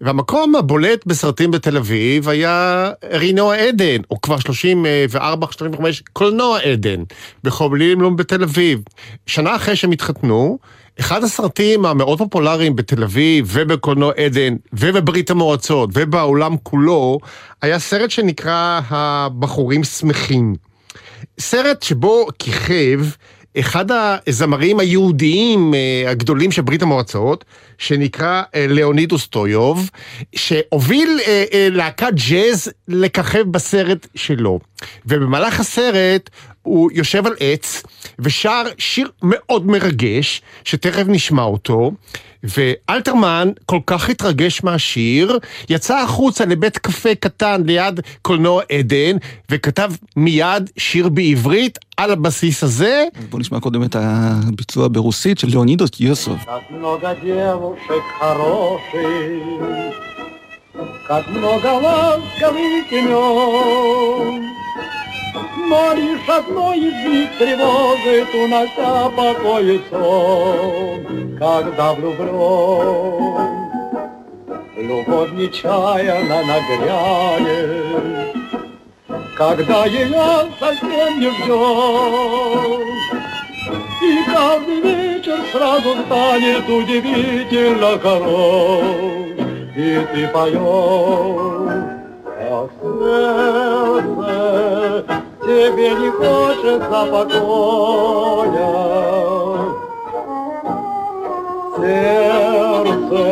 [0.01, 5.81] והמקום הבולט בסרטים בתל אביב היה רינוע עדן, או כבר 34-35,
[6.13, 7.03] קולנוע עדן,
[7.45, 8.81] בחובלים בתל אביב.
[9.27, 10.59] שנה אחרי שהם התחתנו,
[11.01, 17.19] אחד הסרטים המאוד פופולריים בתל אביב ובקולנוע עדן ובברית המועצות ובעולם כולו,
[17.63, 20.55] היה סרט שנקרא הבחורים שמחים.
[21.39, 23.01] סרט שבו כיכב
[23.59, 23.85] אחד
[24.27, 27.45] הזמרים היהודיים אה, הגדולים של ברית המועצות,
[27.79, 29.91] שנקרא אה, ליאוניד אוסטויוב,
[30.35, 34.61] שהוביל אה, להקת ג'אז לככב בסרט שלו.
[35.07, 36.31] ובמהלך הסרט
[36.63, 37.83] הוא יושב על עץ
[38.19, 41.93] ושר שיר מאוד מרגש, שתכף נשמע אותו,
[42.44, 45.40] ואלתרמן כל כך התרגש מהשיר,
[45.70, 49.18] יצא החוצה לבית קפה קטן ליד קולנוע עדן,
[49.52, 53.06] וכתב מיד שיר בעברית על הבסיס הזה.
[53.30, 56.40] בוא נשמע קודם את הביצוע ברוסית של ליאונידוס יוסוף.
[61.08, 64.56] Как много ласковых имен
[65.35, 73.51] Но лишь одно из них тревожит, унося покой сон, когда влюблен.
[74.77, 78.37] Любовь нечаянно нагрянет,
[79.37, 82.81] когда ее совсем не ждет.
[84.03, 88.85] И каждый вечер сразу станет удивительно хорош,
[89.77, 90.61] и ты поешь,
[92.41, 94.40] а сердце
[95.51, 98.71] тебе не хочется покоя.
[101.77, 103.25] Сердце,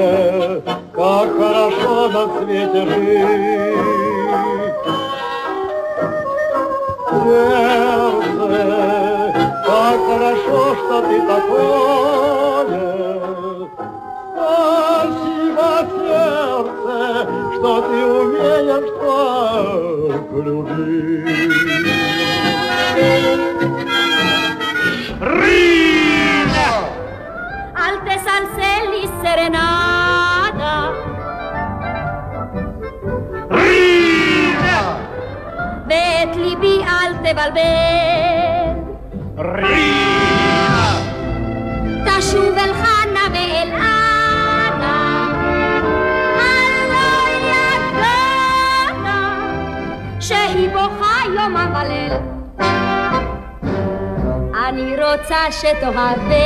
[0.93, 3.79] как хорошо на свете жить.
[7.25, 8.51] Сердце,
[9.67, 12.79] как хорошо, что ты такое.
[14.89, 16.97] Спасибо, сердце,
[17.55, 21.98] что ты умеешь так любить.
[25.41, 26.71] Rina!
[27.87, 30.75] Alte salselli serenata.
[33.51, 33.99] Rina!
[36.39, 38.75] ליבי אל תבלבל.
[39.39, 40.99] רינה!
[42.07, 44.99] תשוב אל חנה ואל אנה,
[46.35, 47.11] הלא
[47.51, 49.21] ידענה,
[50.21, 52.13] שהיא בוכה יומם וליל.
[54.69, 56.41] אני רוצה שתאהבני,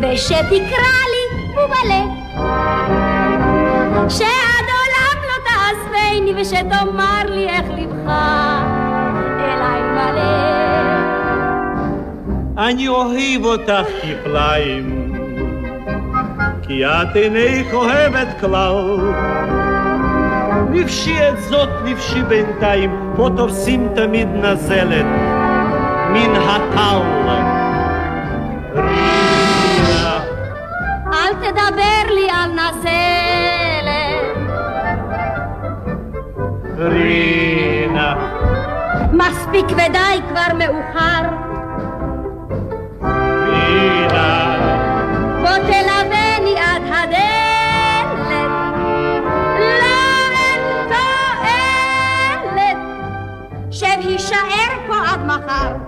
[0.00, 2.08] ושתקרא לי ובלב,
[4.08, 8.10] שעד עולם לא תעזבני, ושתאמר לי איך לבך
[9.40, 10.48] אליי מלא.
[12.58, 15.12] אני אוהב אותך כפליים,
[16.62, 18.98] כי את אינך אוהבת כלל.
[20.70, 25.27] נפשי את זאת נפשי בינתיים, פה תופסים תמיד נזלת.
[26.08, 26.98] מן הטל.
[28.74, 30.20] רינה.
[31.12, 33.88] אל תדבר לי על נזלת.
[36.78, 38.14] רינה.
[39.12, 41.22] מספיק ודי כבר מאוחר.
[43.44, 44.56] רינה.
[45.40, 48.30] בוא תלווני עד הדלת.
[50.32, 52.78] אין תועלת.
[53.70, 55.87] שב הישאר פה עד מחר.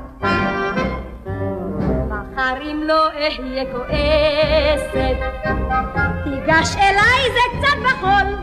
[2.51, 5.19] מחר אם לא אהיה כועסת,
[6.25, 8.35] תיגש אליי זה קצת בחול.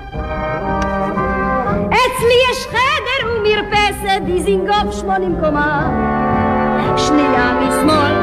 [1.87, 5.89] אצלי יש חדר ומרפסת, דיזינגוף שמונים קומה,
[6.97, 8.15] שנייה משמאל.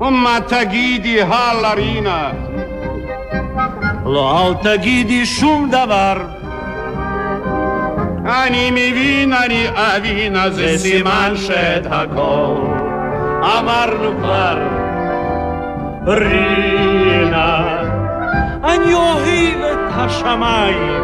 [0.00, 2.30] ומה תגידי הלאה רינה?
[4.04, 6.16] לא, אל תגידי שום דבר.
[8.26, 12.73] אני מבין, אני אבין, אז זה סימן שאת הכל
[13.44, 14.58] אמרנו כבר.
[16.06, 17.80] רינה,
[18.64, 21.02] אני אוהב את השמיים.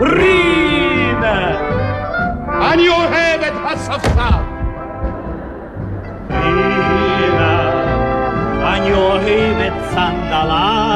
[0.00, 1.50] רינה,
[2.72, 4.20] אני אוהב את הספסל.
[6.30, 7.70] רינה,
[8.62, 10.89] אני אוהב את סנדליים.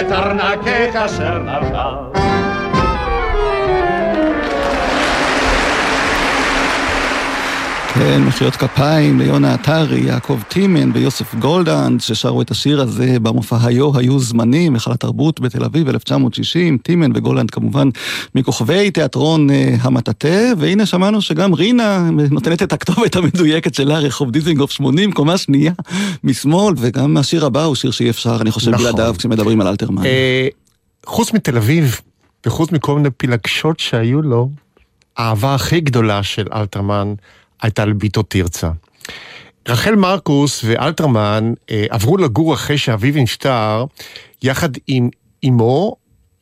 [0.00, 2.09] את ארנקך אשר נפל.
[8.00, 13.98] כן, מחיאות כפיים ליונה עטרי, יעקב טימן ויוסף גולדנד, ששרו את השיר הזה במופע היו
[13.98, 17.88] היו זמנים, היכל התרבות בתל אביב 1960, טימן וגולדנד כמובן
[18.34, 24.70] מכוכבי תיאטרון uh, המטאטה, והנה שמענו שגם רינה נותנת את הכתובת המדויקת שלה, רחוב דיזינגוף
[24.70, 25.72] 80, קומה שנייה
[26.24, 28.84] משמאל, וגם השיר הבא הוא שיר שאי אפשר, אני חושב, נכון.
[28.84, 30.04] בלעדיו כשמדברים על אלתרמן.
[30.04, 30.48] אה,
[31.06, 32.00] חוץ מתל אביב,
[32.46, 34.50] וחוץ מכל מיני פילגשות שהיו לו,
[35.16, 37.14] האהבה הכי גדולה של אלתרמן
[37.62, 38.70] הייתה לביתו תרצה.
[39.68, 43.84] רחל מרקוס ואלתרמן אה, עברו לגור אחרי שאביו נפטר,
[44.42, 45.08] יחד עם
[45.48, 45.96] אמו,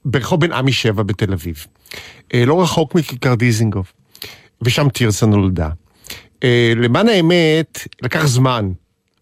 [0.05, 1.67] ברחוב בן עמי שבע בתל אביב.
[2.35, 3.93] אה, לא רחוק מכיכר דיזינגוף.
[4.63, 5.69] ושם תרצה נולדה.
[6.45, 8.71] אה, למען האמת, לקח זמן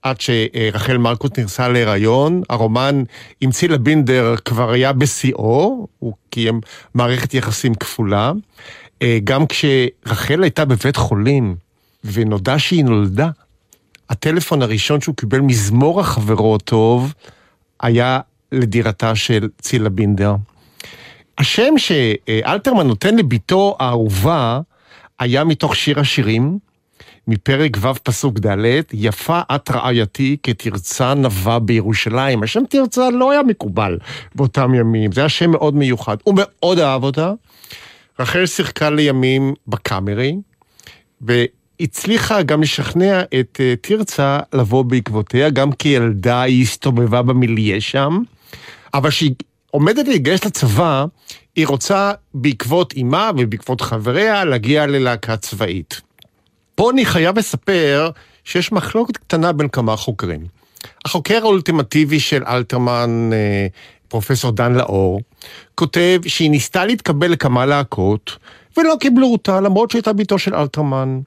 [0.03, 2.43] עד שרחל מרקוס נכנסה להיריון.
[2.51, 3.03] הרומן
[3.41, 6.61] עם צילה בינדר כבר היה בשיאו, הוא קיים
[6.95, 8.33] מערכת יחסים כפולה.
[9.03, 11.57] אה, גם כשרחל הייתה בבית חולים,
[12.05, 13.31] ונודע שהיא נולדה,
[14.11, 17.15] הטלפון הראשון שהוא קיבל מזמור החברו הטוב
[17.81, 18.21] היה
[18.53, 20.35] לדירתה של צילה בינדר.
[21.39, 24.61] השם שאלתרמן נותן לביתו האהובה
[25.19, 26.59] היה מתוך שיר השירים,
[27.29, 28.57] מפרק ו' פסוק ד',
[28.93, 32.43] יפה את רעייתי כתרצה נבה בירושלים.
[32.43, 33.99] השם תרצה לא היה מקובל
[34.35, 36.17] באותם ימים, זה היה שם מאוד מיוחד.
[36.25, 37.33] הוא מאוד אהב אותה.
[38.21, 40.37] רחל שיחקה לימים בקאמרי,
[41.81, 48.23] הצליחה גם לשכנע את uh, תרצה לבוא בעקבותיה, גם כילדה היא הסתובבה במיליה שם,
[48.95, 49.33] אבל כשהיא
[49.71, 51.05] עומדת להתגייס לצבא,
[51.57, 56.01] היא רוצה בעקבות אימה ובעקבות חבריה להגיע ללהקה צבאית.
[56.75, 58.11] פה אני חייב לספר
[58.45, 60.41] שיש מחלוקת קטנה בין כמה חוקרים.
[61.05, 63.67] החוקר האולטימטיבי של אלתרמן, אה,
[64.09, 65.21] פרופסור דן לאור,
[65.75, 68.37] כותב שהיא ניסתה להתקבל לכמה להקות,
[68.77, 71.21] ולא קיבלו אותה למרות שהייתה בתו של אלתרמן.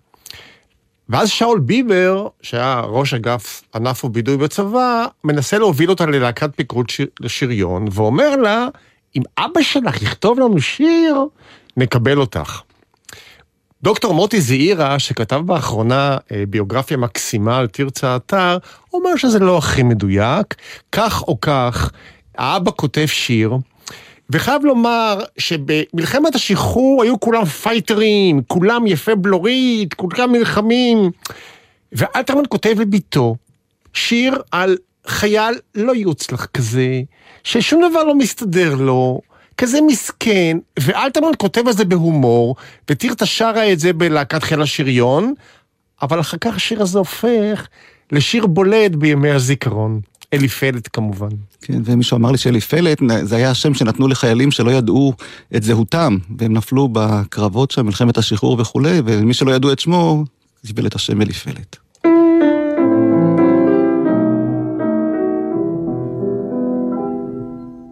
[1.09, 7.07] ואז שאול ביבר, שהיה ראש אגף ענף ובידוי בצבא, מנסה להוביל אותה ללהקת פיקוד שיר,
[7.19, 8.67] לשריון, ואומר לה,
[9.15, 11.25] אם אבא שלך יכתוב לנו שיר,
[11.77, 12.61] נקבל אותך.
[13.83, 18.57] דוקטור מוטי זעירה, שכתב באחרונה אה, ביוגרפיה מקסימה על תרצה אתר,
[18.93, 20.55] אומר שזה לא הכי מדויק.
[20.91, 21.91] כך או כך,
[22.37, 23.57] האבא כותב שיר,
[24.29, 31.11] וחייב לומר שבמלחמת השחרור היו כולם פייטרים, כולם יפי בלורית, כולם נלחמים.
[31.91, 33.35] ואלתרמן כותב לביתו
[33.93, 34.77] שיר על
[35.07, 37.01] חייל לא יוצלח כזה,
[37.43, 39.21] ששום דבר לא מסתדר לו,
[39.57, 42.55] כזה מסכן, ואלתרמן כותב על זה בהומור,
[42.89, 45.33] וטירתה שרה את זה בלהקת חיל השריון,
[46.01, 47.67] אבל אחר כך השיר הזה הופך
[48.11, 50.01] לשיר בולט בימי הזיכרון.
[50.33, 51.29] אליפלט כמובן.
[51.61, 55.13] כן, ומישהו אמר לי שאליפלט זה היה השם שנתנו לחיילים שלא ידעו
[55.55, 60.23] את זהותם, והם נפלו בקרבות שם, מלחמת השחרור וכולי, ומי שלא ידעו את שמו,
[60.65, 61.75] קיבל את השם אליפלט.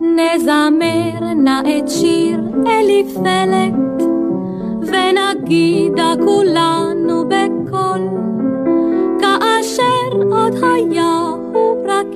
[0.02, 4.04] נזמר נא את שיר אליפלט,
[4.82, 6.97] ונגידה כולנו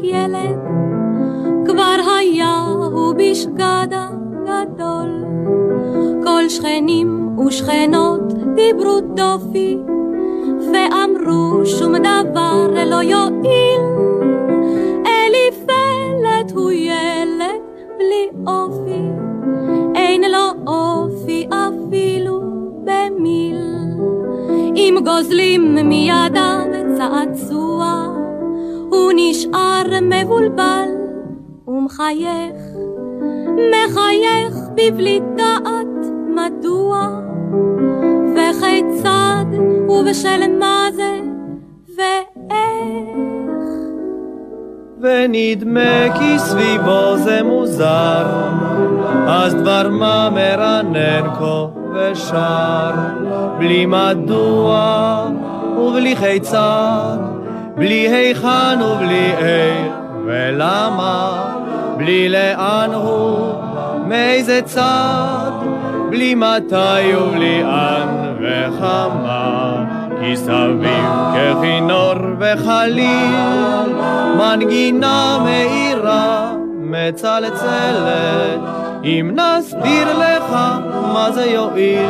[0.03, 0.57] ילד,
[1.65, 4.07] כבר היה הוא בשגדה
[4.43, 5.31] גדול.
[6.23, 9.77] כל שכנים ושכנות דיברו דופי,
[10.73, 13.81] ואמרו שום דבר לא יועיל.
[15.05, 17.61] אליפלת הוא ילד
[17.97, 19.01] בלי אופי,
[19.95, 22.41] אין לו אופי אפילו
[22.83, 23.57] במיל.
[24.75, 26.65] אם גוזלים מידיו
[26.97, 28.10] צעצוע,
[29.15, 30.89] נשאר מבולבל
[31.67, 32.61] ומחייך,
[33.55, 37.07] מחייך בבלי דעת מדוע,
[38.35, 39.45] וכיצד
[39.89, 41.19] ובשל מה זה
[41.97, 43.21] ואיך.
[45.01, 48.25] ונדמה כי סביבו זה מוזר,
[49.27, 52.91] אז דבר מה מרנן כה ושר,
[53.57, 55.25] בלי מדוע
[55.77, 57.30] ובלי כיצד.
[57.81, 59.93] בלי היכן ובלי איך
[60.25, 61.43] ולמה,
[61.97, 63.53] בלי לאן הוא,
[64.07, 65.51] מאיזה צד,
[66.09, 69.73] בלי מתי ובלי אן וכמה,
[70.19, 71.05] כי סביב
[71.35, 73.93] ככינור וחליל,
[74.37, 78.59] מנגינה מאירה מצלצלת,
[79.03, 80.51] אם נסביר לך
[81.13, 82.05] מה זה יועיל,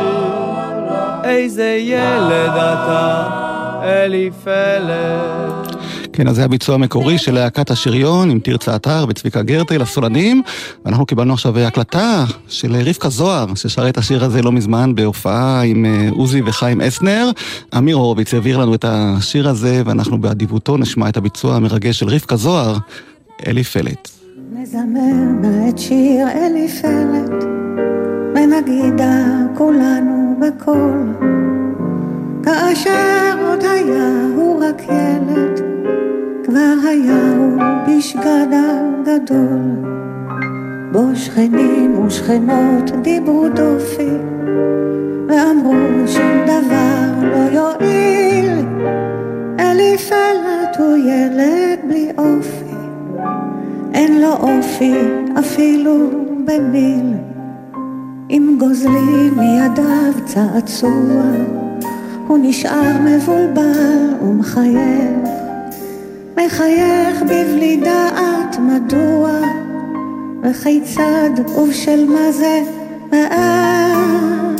[1.24, 3.42] איזה ילד אתה.
[3.82, 5.61] אליפלת.
[6.12, 10.42] כן, אז זה הביצוע המקורי של להקת השריון עם תרצה אתר וצביקה גרטל, הסולנים.
[10.84, 15.84] ואנחנו קיבלנו עכשיו הקלטה של רבקה זוהר, ששרה את השיר הזה לא מזמן בהופעה עם
[15.84, 17.30] אה, עוזי וחיים אסנר.
[17.78, 22.36] אמיר הורוביץ העביר לנו את השיר הזה, ואנחנו באדיבותו נשמע את הביצוע המרגש של רבקה
[22.36, 22.78] זוהר,
[23.46, 24.08] אלי פלט.
[24.52, 27.44] נזמר נא את שיר אלי פלט,
[28.34, 29.24] ונגידה
[29.56, 31.41] כולנו בקול.
[32.44, 35.60] כאשר עוד היה הוא רק ילד,
[36.44, 39.92] כבר היה הוא בשגדה גדול.
[40.92, 44.16] בו שכנים ושכנות דיברו דופי,
[45.28, 45.74] ואמרו
[46.06, 48.66] שום דבר לא יועיל.
[49.60, 52.74] אלי פלט הוא ילד בלי אופי,
[53.94, 54.94] אין לו אופי
[55.38, 56.10] אפילו
[56.44, 57.14] במיל.
[58.30, 61.22] אם גוזלים מידיו צעצוע,
[62.32, 65.28] הוא נשאר מבולבל ומחייך,
[66.36, 69.30] מחייך בבלי דעת מדוע,
[70.42, 72.62] וכיצד ובשל מה זה
[73.12, 74.54] מאר.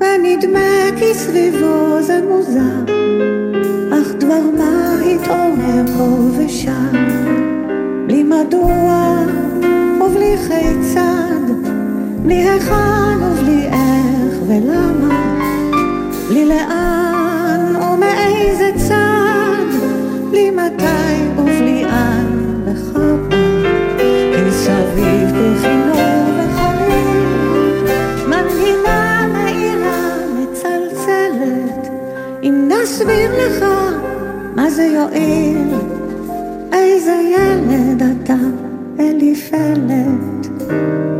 [0.00, 2.94] ונדמה כי סביבו זה מוזר,
[3.92, 6.04] אך דבר מה התעורר פה
[6.36, 6.92] ושם,
[8.06, 9.18] בלי מדוע
[10.00, 11.52] ובלי כיצד,
[12.22, 15.31] בלי היכן ובלי איך ולמה.
[16.32, 19.66] בלי לאן ומאיזה צד,
[20.30, 22.26] בלי מתי ובלי אן
[22.64, 23.36] וכמה,
[24.08, 25.98] כי סביב כחינוך
[26.38, 27.84] וחמים,
[28.28, 31.88] מנגינה מאירה מצלצלת,
[32.42, 33.64] אם נסביר לך
[34.56, 35.74] מה זה יועיל,
[36.72, 38.36] איזה ילד אתה,
[39.00, 41.11] אלי פלט.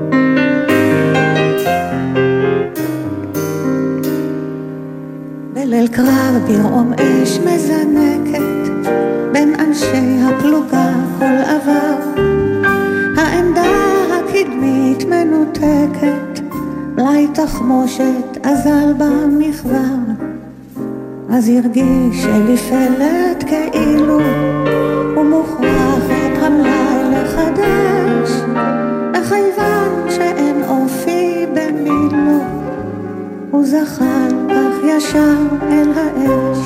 [5.92, 8.72] בליל קרב ברעום אש מזנקת
[9.32, 12.22] בין אנשי הפלוגה כל עבר.
[13.16, 13.62] העמדה
[14.12, 16.40] הקדמית מנותקת
[16.96, 20.12] מלאי תחמושת אזל במכבר.
[21.30, 24.20] אז הרגיש אליפלת כאילו
[25.14, 28.30] הוא מוכרח את המלאי לחדש.
[29.12, 32.40] וכיוון שאין אופי במילו
[33.50, 34.02] הוא כך
[34.84, 36.58] ישר אל האש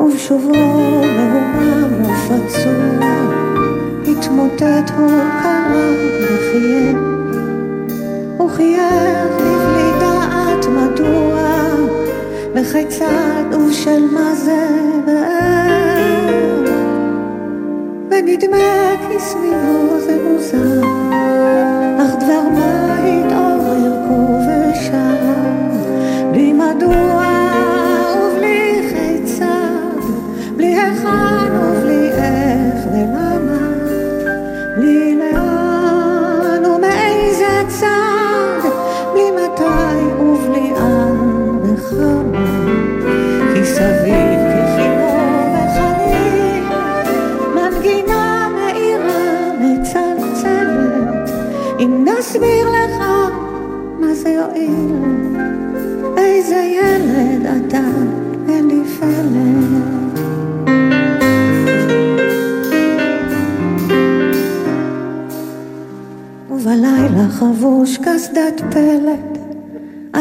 [0.00, 2.98] ובשובו מהומם ופצוע
[4.06, 5.10] התמוטט הוא
[5.42, 5.90] קרא
[6.22, 6.96] וחייך
[8.38, 11.42] הוא חייך לבלי דעת מדוע
[12.54, 14.68] וכיצד ובשל מה זה
[15.06, 16.70] ואיך
[18.10, 21.37] ונדמה כי סביבו זה מוזר
[66.50, 69.38] ובלילה חבוש קסדת פלט.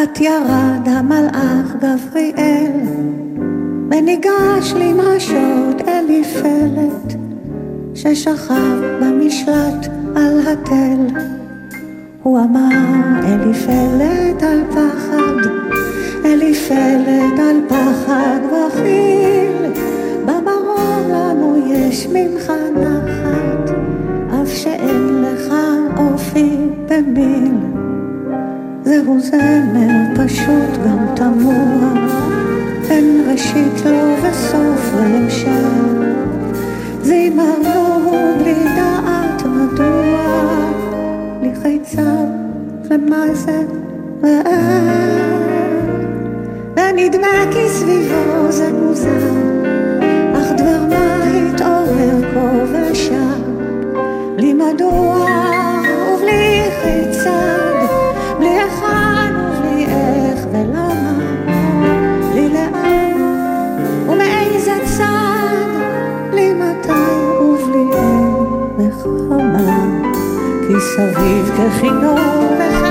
[0.03, 2.71] את ירד המלאך גבריאל
[3.91, 7.19] וניגש למרשות אלי פלט
[7.95, 11.19] ששכב במשלט על התל.
[12.23, 15.49] הוא אמר אלי פלט על פחד
[16.25, 19.71] אלי פלט על פחד וכיל.
[20.25, 23.56] במרום לנו יש ממך נחת
[26.38, 26.57] אופי
[26.89, 27.53] במיל
[28.83, 31.93] זהו זמר פשוט גם תמוה.
[32.89, 35.47] אין ראשית לו וסוף והמשך.
[37.01, 38.09] זימרנו
[38.39, 40.17] בלי דעת מדוע.
[42.89, 43.61] ומה זה
[44.21, 44.47] ואיך
[46.77, 49.31] ונדמה כי סביבו זה מוזר.
[50.33, 53.41] אך דבר מה התעורר פה ושם?
[54.35, 55.56] בלי מדוע
[57.28, 57.88] כיצד,
[58.39, 61.13] בלי היכן ובלי איך ולמה,
[62.32, 63.21] בלי לאן
[64.09, 65.67] ומאיזה צד,
[66.32, 66.91] בלי מתי
[67.41, 68.36] ובלי אין
[68.78, 69.86] וכמה,
[70.67, 72.19] כי סביב כחינוך
[72.59, 72.86] וחיים,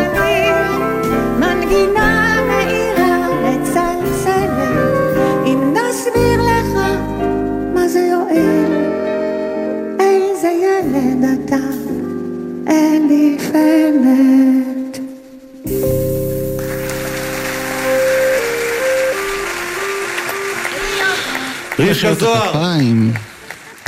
[21.90, 22.52] רבקה זוהר.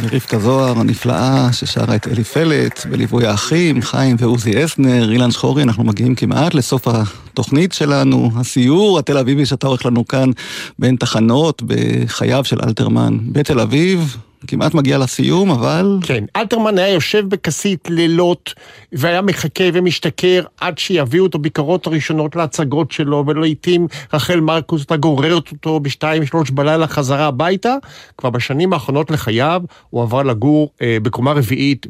[0.03, 5.84] רבקה זוהר הנפלאה ששרה את אלי פלט בליווי האחים, חיים ועוזי אסנר, אילן שחורי, אנחנו
[5.84, 10.30] מגיעים כמעט לסוף התוכנית שלנו, הסיור התל אביבי שאתה עורך לנו כאן
[10.78, 14.16] בין תחנות בחייו של אלתרמן בתל אביב.
[14.47, 15.99] כמעט מגיע לסיום, אבל...
[16.03, 18.55] כן, אלתרמן היה יושב בכסית לילות,
[18.93, 25.51] והיה מחכה ומשתכר עד שיביאו אותו ביקורות הראשונות להצגות שלו, ולעיתים רחל מרקוס הייתה גוררת
[25.53, 27.74] אותו בשתיים, שלוש בלילה חזרה הביתה.
[28.18, 31.86] כבר בשנים האחרונות לחייו, הוא עבר לגור אה, בקומה רביעית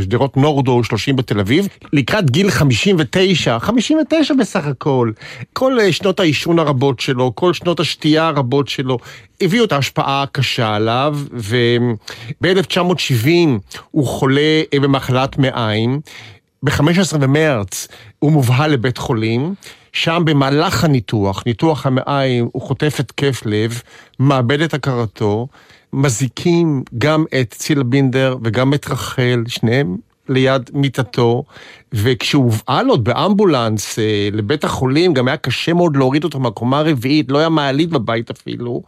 [0.00, 5.12] שדרות נורדו 30 בתל אביב, לקראת גיל 59, 59 בסך הכל,
[5.52, 8.98] כל אה, שנות העישון הרבות שלו, כל שנות השתייה הרבות שלו,
[9.40, 13.28] הביאו את ההשפעה הקשה עליו, וב-1970
[13.90, 16.00] הוא חולה אה, במחלת מעיים.
[16.62, 17.88] ב-15 במרץ
[18.18, 19.54] הוא מובהל לבית חולים,
[19.92, 23.82] שם במהלך הניתוח, ניתוח המעיים, הוא חוטף התקף לב,
[24.18, 25.48] מאבד את הכרתו,
[25.92, 29.96] מזיקים גם את צילה בינדר וגם את רחל, שניהם
[30.28, 31.44] ליד מיטתו,
[31.92, 37.30] וכשהוא הובהל עוד באמבולנס אה, לבית החולים, גם היה קשה מאוד להוריד אותו מהקומה הרביעית,
[37.30, 38.82] לא היה מעלית בבית אפילו.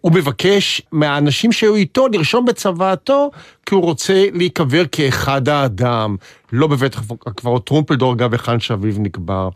[0.00, 3.30] הוא מבקש מהאנשים שהיו איתו לרשום בצוואתו,
[3.66, 6.16] כי הוא רוצה להיקבר כאחד האדם,
[6.52, 6.96] לא בבית
[7.26, 9.48] הקברות טרומפלדור, אגב, היכן שאביו נקבר.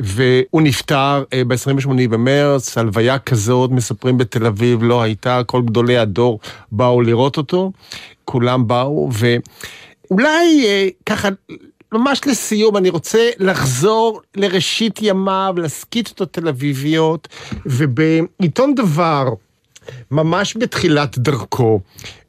[0.00, 6.40] והוא נפטר אה, ב-28 במרץ, הלוויה כזאת, מספרים בתל אביב, לא הייתה, כל גדולי הדור
[6.72, 7.72] באו לראות אותו,
[8.24, 11.28] כולם באו, ואולי אה, ככה,
[11.92, 17.28] ממש לסיום, אני רוצה לחזור לראשית ימיו, להסכית תל אביביות,
[17.66, 19.28] ובעיתון דבר,
[20.10, 21.80] ממש בתחילת דרכו,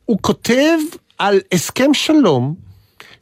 [0.05, 0.77] הוא כותב
[1.17, 2.55] על הסכם שלום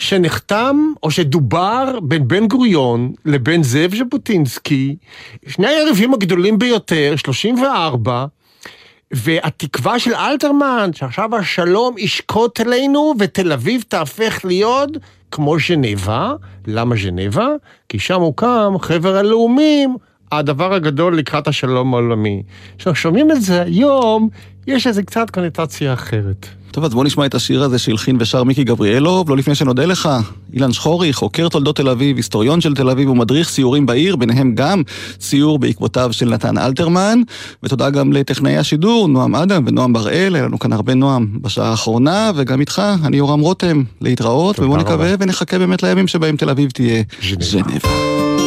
[0.02, 4.95] שנחתם או שדובר בין בן גוריון לבין זאב ז'בוטינסקי,
[5.47, 8.26] שני היריבים הגדולים ביותר, 34,
[9.12, 14.89] והתקווה של אלתרמן, שעכשיו השלום ישקוט אלינו ותל אביב תהפך להיות
[15.32, 16.34] כמו ז'נבה.
[16.68, 17.47] למה ז'נבה?
[17.89, 19.95] כי שם הוקם חבר הלאומים,
[20.32, 22.42] הדבר הגדול לקראת השלום העולמי.
[22.78, 24.30] כשאנחנו שומעים את זה היום,
[24.68, 26.48] יש איזה קצת קונוטציה אחרת.
[26.72, 29.30] טוב, אז בוא נשמע את השיר הזה שהלחין ושר מיקי גבריאלוב.
[29.30, 30.10] לא לפני שנודה לך,
[30.54, 34.82] אילן שחורי, חוקר תולדות תל אביב, היסטוריון של תל אביב ומדריך סיורים בעיר, ביניהם גם
[35.20, 37.22] סיור בעקבותיו של נתן אלתרמן.
[37.64, 42.32] ותודה גם לטכנאי השידור, נועם אדם ונועם בראל, היה לנו כאן הרבה נועם בשעה האחרונה,
[42.36, 47.04] וגם איתך, אני יורם רותם, להתראות, ובוא נקווה ונחכה באמת לימים שבהם תל אביב תהיה
[47.40, 48.41] ז'נבה.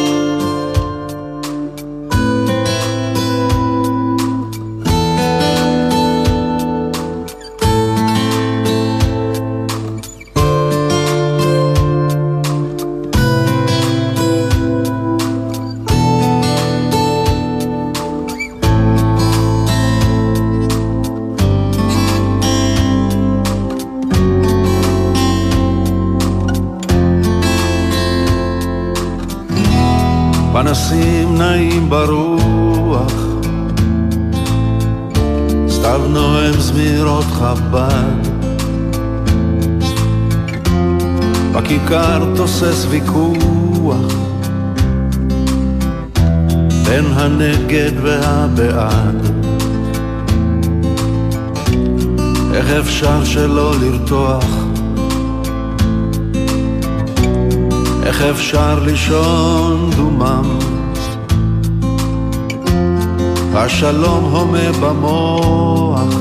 [63.56, 66.14] השלום הומה במוח,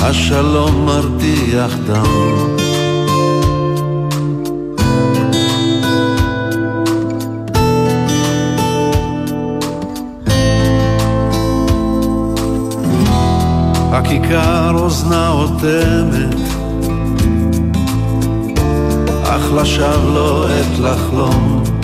[0.00, 2.56] השלום מרתיח דם.
[13.92, 16.36] הכיכר אוזנה אוטמת
[19.24, 21.75] אך לשווא לא עת לחלום.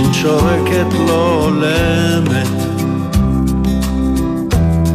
[0.00, 2.48] שין שורקת לא הולמת,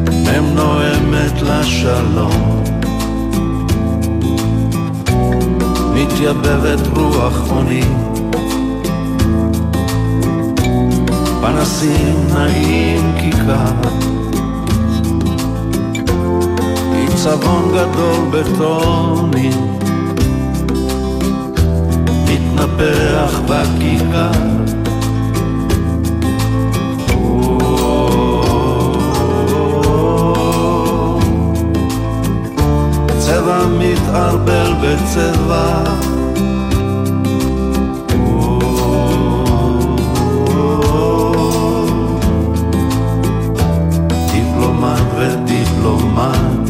[0.10, 2.64] מם נואמת לשלום.
[5.94, 7.84] מתייבבת רוח עוני,
[11.42, 13.90] פנסים נעים כיכר.
[17.16, 19.50] צבון גדול בטוני
[22.28, 24.85] מתנפח בכיכר
[33.80, 35.84] מתערבל בצבע.
[44.32, 46.70] דיפלומט ודיפלומט.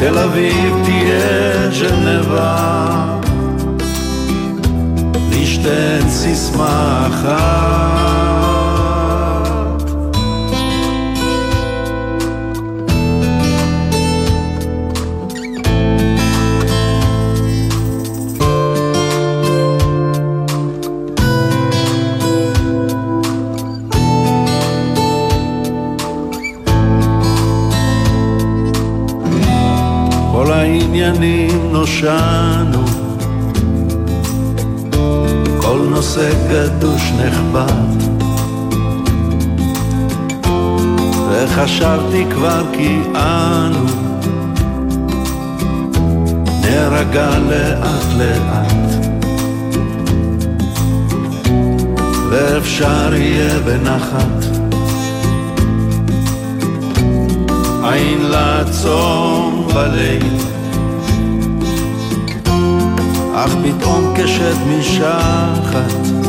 [0.00, 2.78] תל אביב תהיה ז'נבה.
[5.30, 8.07] לשתן סיסמה אחת
[31.88, 32.84] נושענו,
[35.60, 38.04] כל נושא גדוש נחבט.
[41.30, 43.86] וחשבתי כבר כי אנו
[46.62, 49.06] נרגע לאט לאט,
[52.30, 54.44] ואפשר יהיה בנחת
[57.82, 60.57] עין לעצום בליל
[63.44, 66.28] אך פתאום כשד משחת.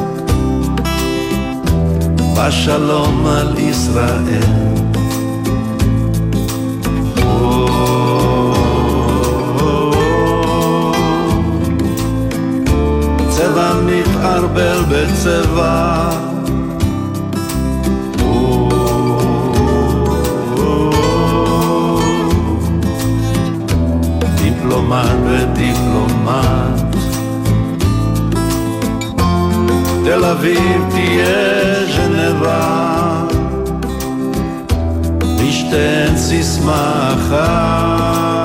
[2.37, 4.43] בשלום על ישראל.
[13.29, 16.09] צבע מתערבל בצבע
[24.35, 26.88] דיפלומט ודיפלומט
[30.03, 33.23] תל אביב תהיה ז'נבה,
[35.21, 38.38] לשתן סיסמה אחת.